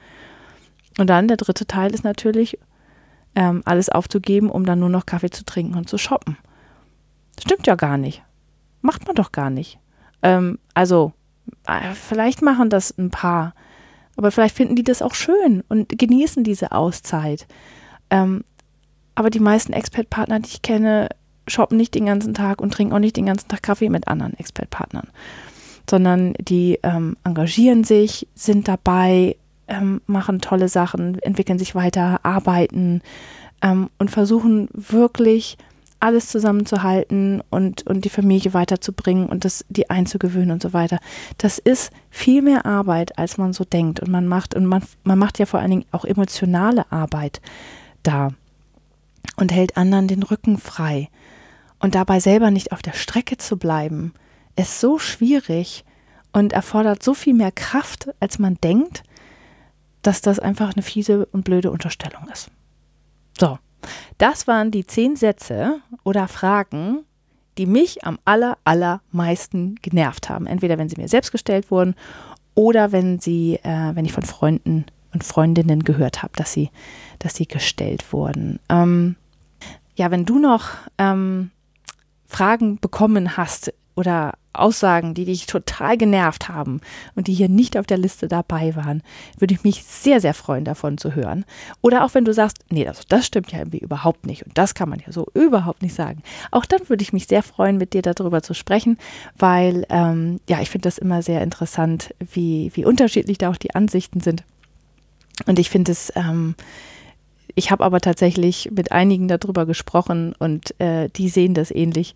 Und 0.99 1.09
dann 1.09 1.29
der 1.29 1.37
dritte 1.37 1.67
Teil 1.67 1.95
ist 1.95 2.05
natürlich, 2.05 2.59
ähm, 3.35 3.63
alles 3.65 3.89
aufzugeben, 3.89 4.51
um 4.51 4.67
dann 4.67 4.81
nur 4.81 4.91
noch 4.91 5.07
Kaffee 5.07 5.31
zu 5.31 5.45
trinken 5.45 5.77
und 5.77 5.89
zu 5.89 5.99
shoppen. 5.99 6.37
Stimmt 7.41 7.67
ja 7.67 7.77
gar 7.77 7.97
nicht. 7.97 8.23
Macht 8.83 9.07
man 9.07 9.17
doch 9.17 9.33
gar 9.33 9.51
nicht. 9.51 9.79
Ähm, 10.23 10.59
also, 10.75 11.13
äh, 11.67 11.95
vielleicht 11.95 12.43
machen 12.43 12.69
das 12.71 12.97
ein 12.99 13.11
paar, 13.11 13.55
Aber 14.17 14.31
vielleicht 14.31 14.57
finden 14.57 14.77
die 14.77 14.85
das 14.85 15.01
auch 15.01 15.15
schön 15.15 15.65
und 15.69 15.99
genießen 15.99 16.45
diese 16.45 16.73
Auszeit. 16.73 17.47
Ähm, 18.11 18.45
aber 19.15 19.31
die 19.31 19.41
meisten 19.41 19.73
Expert-Partner, 19.73 20.41
die 20.41 20.51
ich 20.51 20.63
kenne, 20.63 21.09
shoppen 21.49 21.77
nicht 21.79 21.95
den 21.95 22.07
ganzen 22.07 22.35
Tag 22.35 22.61
und 22.61 22.73
trinken 22.73 22.93
auch 22.93 22.99
nicht 22.99 23.17
den 23.17 23.27
ganzen 23.27 23.49
Tag 23.49 23.63
Kaffee 23.63 23.89
mit 23.89 24.09
anderen 24.09 24.35
Expert-Partnern, 24.35 25.09
sondern 25.89 26.35
die 26.35 26.79
ähm, 26.83 27.17
engagieren 27.25 27.85
sich, 27.85 28.29
sind 28.35 28.69
dabei, 28.69 29.37
ähm, 29.73 30.03
machen 30.07 30.41
tolle 30.41 30.69
Sachen, 30.69 31.19
entwickeln 31.21 31.59
sich 31.59 31.75
weiter, 31.75 32.21
arbeiten 32.23 33.01
ähm, 33.63 33.89
und 33.99 34.11
versuchen 34.11 34.69
wirklich 34.73 35.57
alles 35.99 36.29
zusammenzuhalten 36.29 37.43
und, 37.49 37.87
und 37.87 38.05
die 38.05 38.11
Familie 38.11 38.55
weiterzubringen 38.55 39.27
und 39.27 39.45
das, 39.45 39.65
die 39.69 39.89
einzugewöhnen 39.89 40.51
und 40.51 40.61
so 40.61 40.73
weiter. 40.73 40.99
Das 41.39 41.59
ist 41.59 41.93
viel 42.11 42.43
mehr 42.43 42.67
Arbeit, 42.67 43.19
als 43.19 43.39
man 43.39 43.53
so 43.53 43.65
denkt. 43.65 44.01
Und 44.01 44.11
man 44.11 44.27
macht, 44.27 44.55
und 44.55 44.67
man, 44.67 44.83
man 45.05 45.19
macht 45.19 45.39
ja 45.39 45.47
vor 45.47 45.61
allen 45.61 45.71
Dingen 45.71 45.85
auch 45.93 46.05
emotionale 46.05 46.91
Arbeit 46.91 47.41
da 48.03 48.31
und 49.37 49.53
hält 49.53 49.77
anderen 49.77 50.09
den 50.09 50.25
Rücken 50.25 50.59
frei. 50.59 51.09
Und 51.79 51.95
dabei 51.95 52.19
selber 52.19 52.51
nicht 52.51 52.73
auf 52.73 52.83
der 52.83 52.95
Strecke 52.95 53.39
zu 53.39 53.57
bleiben, 53.57 54.13
ist 54.57 54.81
so 54.81 54.99
schwierig 54.99 55.85
und 56.33 56.53
erfordert 56.53 57.03
so 57.03 57.15
viel 57.15 57.35
mehr 57.35 57.53
Kraft, 57.53 58.09
als 58.19 58.41
man 58.41 58.59
denkt, 58.63 59.05
dass 60.03 60.21
das 60.21 60.39
einfach 60.39 60.75
eine 60.75 60.83
fiese 60.83 61.27
und 61.27 61.45
blöde 61.45 61.71
Unterstellung 61.71 62.29
ist. 62.33 62.51
So, 63.39 63.59
das 64.19 64.47
waren 64.47 64.71
die 64.71 64.87
zehn 64.87 65.17
Sätze 65.17 65.81
oder 66.05 66.29
Fragen, 66.29 67.01
die 67.59 67.67
mich 67.67 68.05
am 68.05 68.19
aller, 68.25 68.59
allermeisten 68.65 69.77
genervt 69.83 70.29
haben. 70.29 70.47
Entweder 70.47 70.79
wenn 70.79 70.89
sie 70.89 71.01
mir 71.01 71.09
selbst 71.09 71.33
gestellt 71.33 71.71
wurden 71.71 71.95
oder 72.55 72.93
wenn 72.93 73.21
sie, 73.21 73.59
äh, 73.63 73.95
wenn 73.95 74.05
ich 74.05 74.13
von 74.13 74.23
Freunden 74.23 74.87
und 75.13 75.25
Freundinnen 75.25 75.85
gehört 75.85 76.23
habe, 76.23 76.33
dass 76.37 76.53
sie, 76.53 76.71
dass 77.19 77.35
sie 77.35 77.47
gestellt 77.47 78.13
wurden. 78.13 78.59
Ähm, 78.69 79.17
ja, 79.95 80.11
wenn 80.11 80.25
du 80.25 80.39
noch 80.39 80.71
ähm, 80.99 81.51
Fragen 82.27 82.79
bekommen 82.79 83.37
hast 83.37 83.75
oder 83.95 84.35
Aussagen, 84.55 85.15
die 85.15 85.25
dich 85.25 85.47
total 85.47 85.97
genervt 85.97 86.49
haben 86.49 86.81
und 87.15 87.27
die 87.27 87.33
hier 87.33 87.49
nicht 87.49 87.79
auf 87.79 87.87
der 87.87 87.97
Liste 87.97 88.29
dabei 88.29 88.77
waren, 88.77 89.03
würde 89.39 89.55
ich 89.55 89.65
mich 89.65 89.85
sehr, 89.85 90.21
sehr 90.21 90.35
freuen, 90.35 90.65
davon 90.65 90.99
zu 90.99 91.15
hören. 91.15 91.45
Oder 91.81 92.05
auch 92.05 92.15
wenn 92.15 92.25
du 92.25 92.35
sagst, 92.35 92.59
nee, 92.71 92.85
das, 92.85 93.07
das 93.07 93.27
stimmt 93.27 93.51
ja 93.53 93.61
irgendwie 93.61 93.79
überhaupt 93.79 94.27
nicht 94.27 94.45
und 94.45 94.57
das 94.59 94.75
kann 94.75 94.89
man 94.89 95.01
ja 95.05 95.13
so 95.13 95.27
überhaupt 95.35 95.83
nicht 95.83 95.95
sagen. 95.95 96.23
Auch 96.51 96.67
dann 96.67 96.89
würde 96.89 97.03
ich 97.03 97.13
mich 97.13 97.27
sehr 97.27 97.43
freuen, 97.43 97.79
mit 97.79 97.95
dir 97.95 98.03
darüber 98.03 98.43
zu 98.43 98.55
sprechen, 98.55 98.99
weil 99.39 99.87
ähm, 99.89 100.41
ja, 100.49 100.61
ich 100.61 100.71
finde 100.71 100.87
das 100.87 100.99
immer 100.99 101.23
sehr 101.23 101.43
interessant, 101.43 102.15
wie, 102.19 102.71
wie 102.75 102.85
unterschiedlich 102.85 103.39
da 103.39 103.51
auch 103.51 103.57
die 103.57 103.75
Ansichten 103.75 104.21
sind. 104.21 104.45
Und 105.47 105.59
ich 105.59 105.71
finde 105.71 105.93
es, 105.93 106.13
ähm, 106.15 106.55
ich 107.55 107.71
habe 107.71 107.85
aber 107.85 108.01
tatsächlich 108.01 108.71
mit 108.71 108.93
einigen 108.93 109.29
darüber 109.29 109.67
gesprochen 109.67 110.35
und 110.39 110.79
äh, 110.81 111.09
die 111.09 111.29
sehen 111.29 111.55
das 111.55 111.71
ähnlich. 111.71 112.15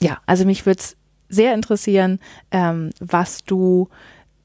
Ja, 0.00 0.18
also 0.26 0.44
mich 0.44 0.66
würde 0.66 0.80
es 0.80 0.96
sehr 1.28 1.54
interessieren, 1.54 2.20
ähm, 2.50 2.90
was 3.00 3.44
du 3.44 3.88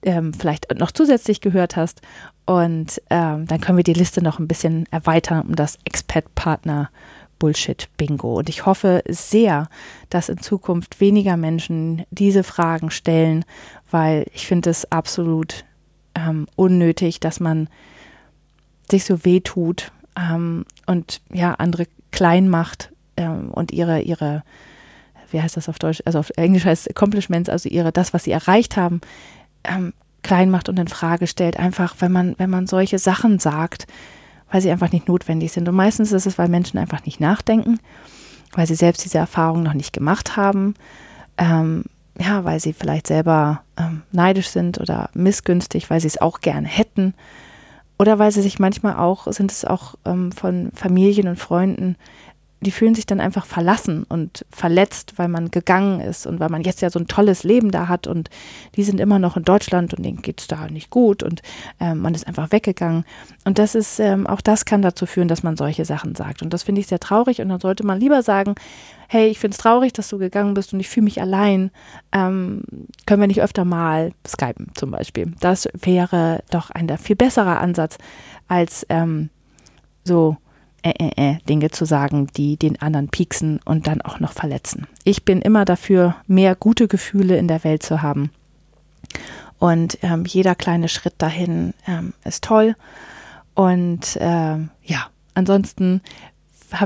ähm, 0.01 0.33
vielleicht 0.33 0.73
noch 0.77 0.91
zusätzlich 0.91 1.41
gehört 1.41 1.75
hast. 1.75 2.01
Und 2.45 3.01
ähm, 3.09 3.47
dann 3.47 3.61
können 3.61 3.77
wir 3.77 3.83
die 3.83 3.93
Liste 3.93 4.21
noch 4.21 4.39
ein 4.39 4.47
bisschen 4.47 4.85
erweitern 4.91 5.41
um 5.47 5.55
das 5.55 5.79
Expert-Partner. 5.85 6.89
Bullshit-Bingo. 7.43 8.35
Und 8.37 8.47
ich 8.47 8.65
hoffe 8.65 9.03
sehr, 9.09 9.67
dass 10.09 10.29
in 10.29 10.37
Zukunft 10.37 11.01
weniger 11.01 11.35
Menschen 11.35 12.05
diese 12.09 12.41
Fragen 12.41 12.89
stellen, 12.89 13.43
weil 13.91 14.25
ich 14.33 14.47
finde 14.47 14.69
es 14.69 14.89
absolut 14.93 15.65
ähm, 16.15 16.47
unnötig, 16.55 17.19
dass 17.19 17.41
man 17.41 17.67
sich 18.89 19.03
so 19.03 19.25
wehtut 19.25 19.91
ähm, 20.17 20.65
und 20.85 21.21
ja, 21.33 21.55
andere 21.55 21.87
klein 22.11 22.47
macht 22.47 22.93
ähm, 23.17 23.51
und 23.51 23.73
ihre, 23.73 23.99
ihre 23.99 24.43
wie 25.33 25.41
heißt 25.41 25.57
das 25.57 25.67
auf 25.67 25.79
Deutsch, 25.79 26.01
also 26.05 26.19
auf 26.19 26.31
Englisch 26.37 26.65
heißt 26.65 26.89
Accomplishments, 26.89 27.49
also 27.49 27.67
ihre, 27.67 27.91
das, 27.91 28.13
was 28.13 28.23
sie 28.23 28.31
erreicht 28.31 28.77
haben, 28.77 29.01
ähm, 29.63 29.93
klein 30.21 30.49
macht 30.49 30.69
und 30.69 30.79
in 30.79 30.87
Frage 30.87 31.27
stellt. 31.27 31.57
Einfach, 31.57 31.95
wenn 31.99 32.11
man, 32.11 32.35
wenn 32.37 32.49
man 32.49 32.67
solche 32.67 32.99
Sachen 32.99 33.39
sagt, 33.39 33.87
weil 34.49 34.61
sie 34.61 34.71
einfach 34.71 34.91
nicht 34.91 35.07
notwendig 35.07 35.51
sind. 35.51 35.67
Und 35.67 35.75
meistens 35.75 36.11
ist 36.11 36.25
es, 36.25 36.37
weil 36.37 36.47
Menschen 36.47 36.77
einfach 36.77 37.05
nicht 37.05 37.19
nachdenken, 37.19 37.79
weil 38.53 38.67
sie 38.67 38.75
selbst 38.75 39.03
diese 39.03 39.17
Erfahrung 39.17 39.63
noch 39.63 39.73
nicht 39.73 39.93
gemacht 39.93 40.37
haben. 40.37 40.75
Ähm, 41.37 41.85
ja, 42.19 42.43
weil 42.43 42.59
sie 42.59 42.73
vielleicht 42.73 43.07
selber 43.07 43.63
ähm, 43.77 44.03
neidisch 44.11 44.49
sind 44.49 44.79
oder 44.79 45.09
missgünstig, 45.13 45.89
weil 45.89 45.99
sie 45.99 46.07
es 46.07 46.21
auch 46.21 46.41
gerne 46.41 46.67
hätten. 46.67 47.15
Oder 47.97 48.19
weil 48.19 48.31
sie 48.31 48.41
sich 48.41 48.59
manchmal 48.59 48.95
auch, 48.95 49.31
sind 49.31 49.51
es 49.51 49.65
auch 49.65 49.95
ähm, 50.05 50.31
von 50.31 50.71
Familien 50.75 51.27
und 51.27 51.39
Freunden 51.39 51.95
die 52.63 52.71
fühlen 52.71 52.95
sich 52.95 53.05
dann 53.05 53.19
einfach 53.19 53.45
verlassen 53.45 54.03
und 54.03 54.45
verletzt, 54.49 55.13
weil 55.17 55.27
man 55.27 55.51
gegangen 55.51 55.99
ist 55.99 56.25
und 56.25 56.39
weil 56.39 56.49
man 56.49 56.63
jetzt 56.63 56.81
ja 56.81 56.89
so 56.89 56.99
ein 56.99 57.07
tolles 57.07 57.43
Leben 57.43 57.71
da 57.71 57.87
hat 57.87 58.07
und 58.07 58.29
die 58.75 58.83
sind 58.83 58.99
immer 58.99 59.19
noch 59.19 59.37
in 59.37 59.43
Deutschland 59.43 59.93
und 59.93 60.03
denen 60.03 60.21
geht 60.21 60.41
es 60.41 60.47
da 60.47 60.67
nicht 60.67 60.89
gut 60.89 61.23
und 61.23 61.41
ähm, 61.79 61.99
man 61.99 62.15
ist 62.15 62.27
einfach 62.27 62.51
weggegangen. 62.51 63.05
Und 63.45 63.59
das 63.59 63.75
ist, 63.75 63.99
ähm, 63.99 64.27
auch 64.27 64.41
das 64.41 64.65
kann 64.65 64.81
dazu 64.81 65.05
führen, 65.05 65.27
dass 65.27 65.43
man 65.43 65.57
solche 65.57 65.85
Sachen 65.85 66.15
sagt. 66.15 66.41
Und 66.41 66.53
das 66.53 66.63
finde 66.63 66.81
ich 66.81 66.87
sehr 66.87 66.99
traurig 66.99 67.41
und 67.41 67.49
dann 67.49 67.59
sollte 67.59 67.85
man 67.85 67.99
lieber 67.99 68.21
sagen, 68.23 68.55
hey, 69.07 69.27
ich 69.27 69.39
finde 69.39 69.55
es 69.55 69.59
traurig, 69.59 69.93
dass 69.93 70.09
du 70.09 70.17
gegangen 70.17 70.53
bist 70.53 70.73
und 70.73 70.79
ich 70.79 70.89
fühle 70.89 71.05
mich 71.05 71.21
allein. 71.21 71.71
Ähm, 72.11 72.63
können 73.05 73.21
wir 73.21 73.27
nicht 73.27 73.41
öfter 73.41 73.65
mal 73.65 74.11
skypen 74.27 74.71
zum 74.73 74.91
Beispiel? 74.91 75.33
Das 75.39 75.67
wäre 75.73 76.43
doch 76.49 76.69
ein 76.71 76.89
viel 76.97 77.15
besserer 77.15 77.59
Ansatz 77.61 77.97
als 78.47 78.85
ähm, 78.89 79.29
so 80.03 80.37
äh, 80.83 80.93
äh, 80.99 81.11
äh, 81.15 81.37
Dinge 81.47 81.71
zu 81.71 81.85
sagen, 81.85 82.27
die 82.35 82.57
den 82.57 82.81
anderen 82.81 83.07
pieksen 83.09 83.59
und 83.65 83.87
dann 83.87 84.01
auch 84.01 84.19
noch 84.19 84.33
verletzen. 84.33 84.87
Ich 85.03 85.23
bin 85.23 85.41
immer 85.41 85.65
dafür, 85.65 86.15
mehr 86.27 86.55
gute 86.55 86.87
Gefühle 86.87 87.37
in 87.37 87.47
der 87.47 87.63
Welt 87.63 87.83
zu 87.83 88.01
haben. 88.01 88.31
Und 89.59 89.97
ähm, 90.01 90.25
jeder 90.25 90.55
kleine 90.55 90.89
Schritt 90.89 91.15
dahin 91.19 91.73
ähm, 91.87 92.13
ist 92.25 92.43
toll. 92.43 92.75
Und 93.53 94.17
ähm, 94.19 94.69
ja, 94.83 95.07
ansonsten 95.35 96.01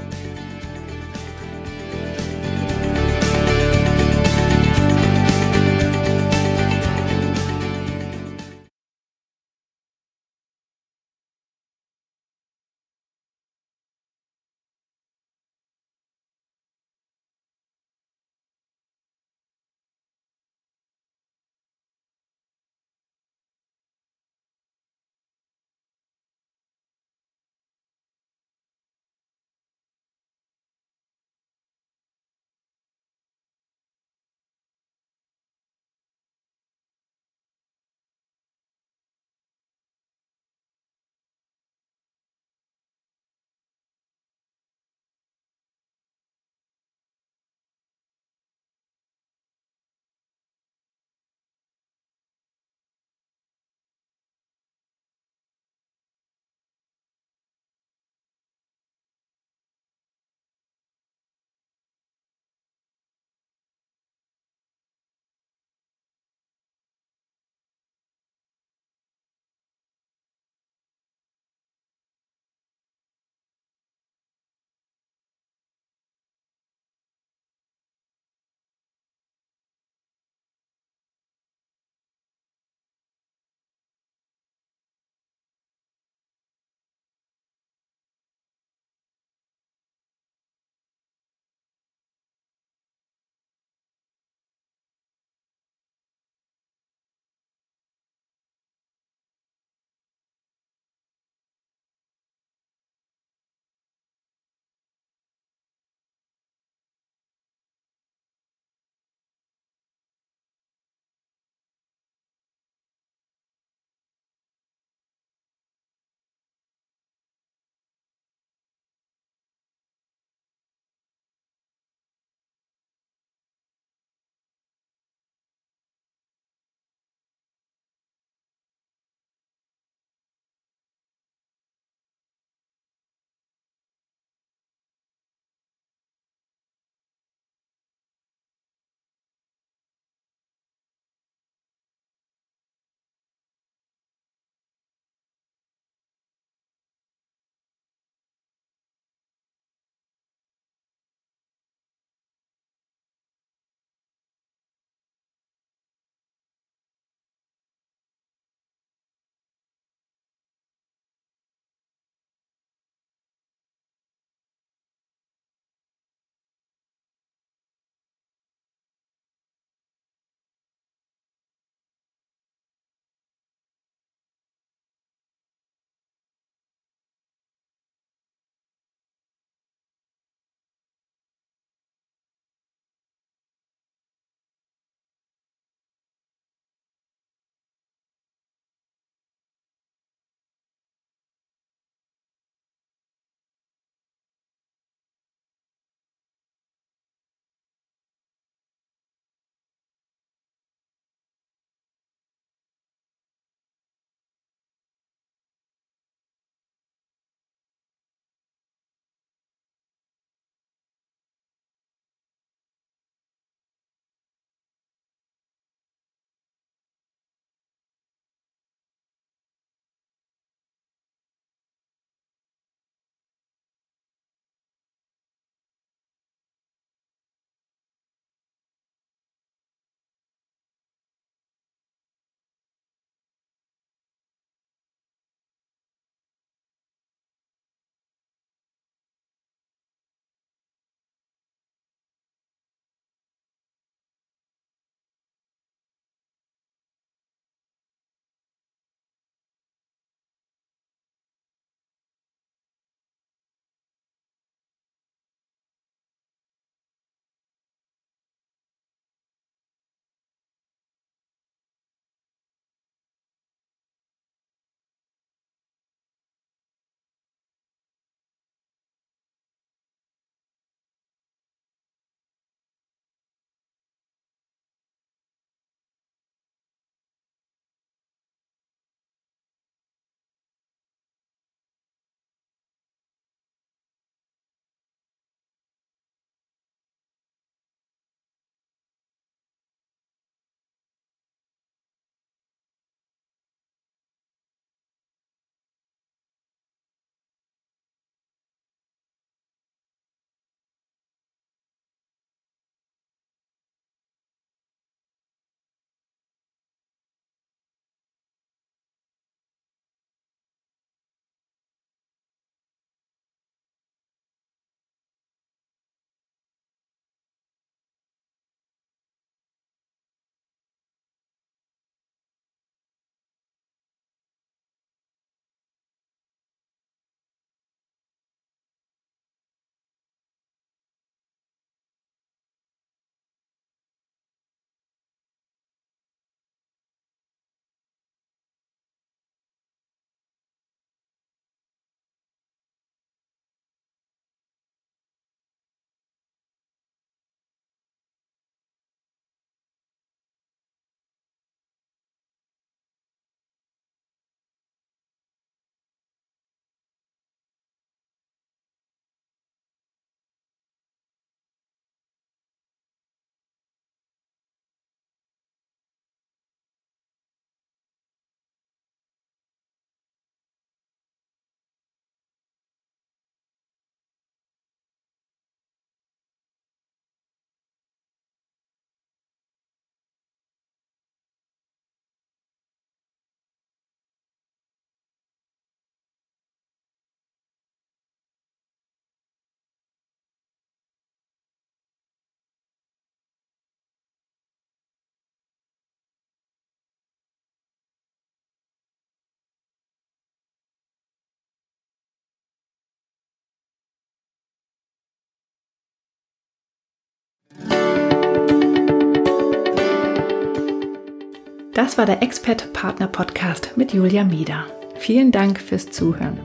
Das 411.73 411.97
war 411.97 412.05
der 412.05 412.21
Expert 412.21 412.73
Partner 412.73 413.07
Podcast 413.07 413.77
mit 413.77 413.93
Julia 413.93 414.25
Mieder. 414.25 414.65
Vielen 414.99 415.31
Dank 415.31 415.57
fürs 415.57 415.89
Zuhören. 415.89 416.37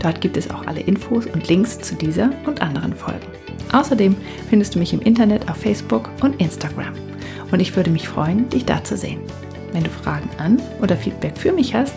Dort 0.01 0.21
gibt 0.21 0.37
es 0.37 0.49
auch 0.49 0.64
alle 0.69 0.81
Infos 0.81 1.27
und 1.27 1.49
Links 1.49 1.81
zu 1.81 1.97
dieser 1.97 2.31
und 2.47 2.62
anderen 2.62 2.95
Folgen. 2.95 3.27
Außerdem 3.73 4.14
findest 4.49 4.77
du 4.77 4.79
mich 4.79 4.93
im 4.93 5.01
Internet 5.01 5.51
auf 5.51 5.57
Facebook 5.57 6.09
und 6.23 6.41
Instagram. 6.41 6.93
Und 7.51 7.59
ich 7.59 7.75
würde 7.75 7.91
mich 7.91 8.09
freuen, 8.09 8.49
dich 8.51 8.67
da 8.67 8.85
zu 8.85 8.97
sehen. 8.97 9.19
Wenn 9.73 9.83
du 9.83 9.91
Fragen 9.91 10.31
an 10.38 10.62
oder 10.81 10.97
Feedback 10.97 11.37
für 11.37 11.51
mich 11.53 11.75
hast 11.75 11.97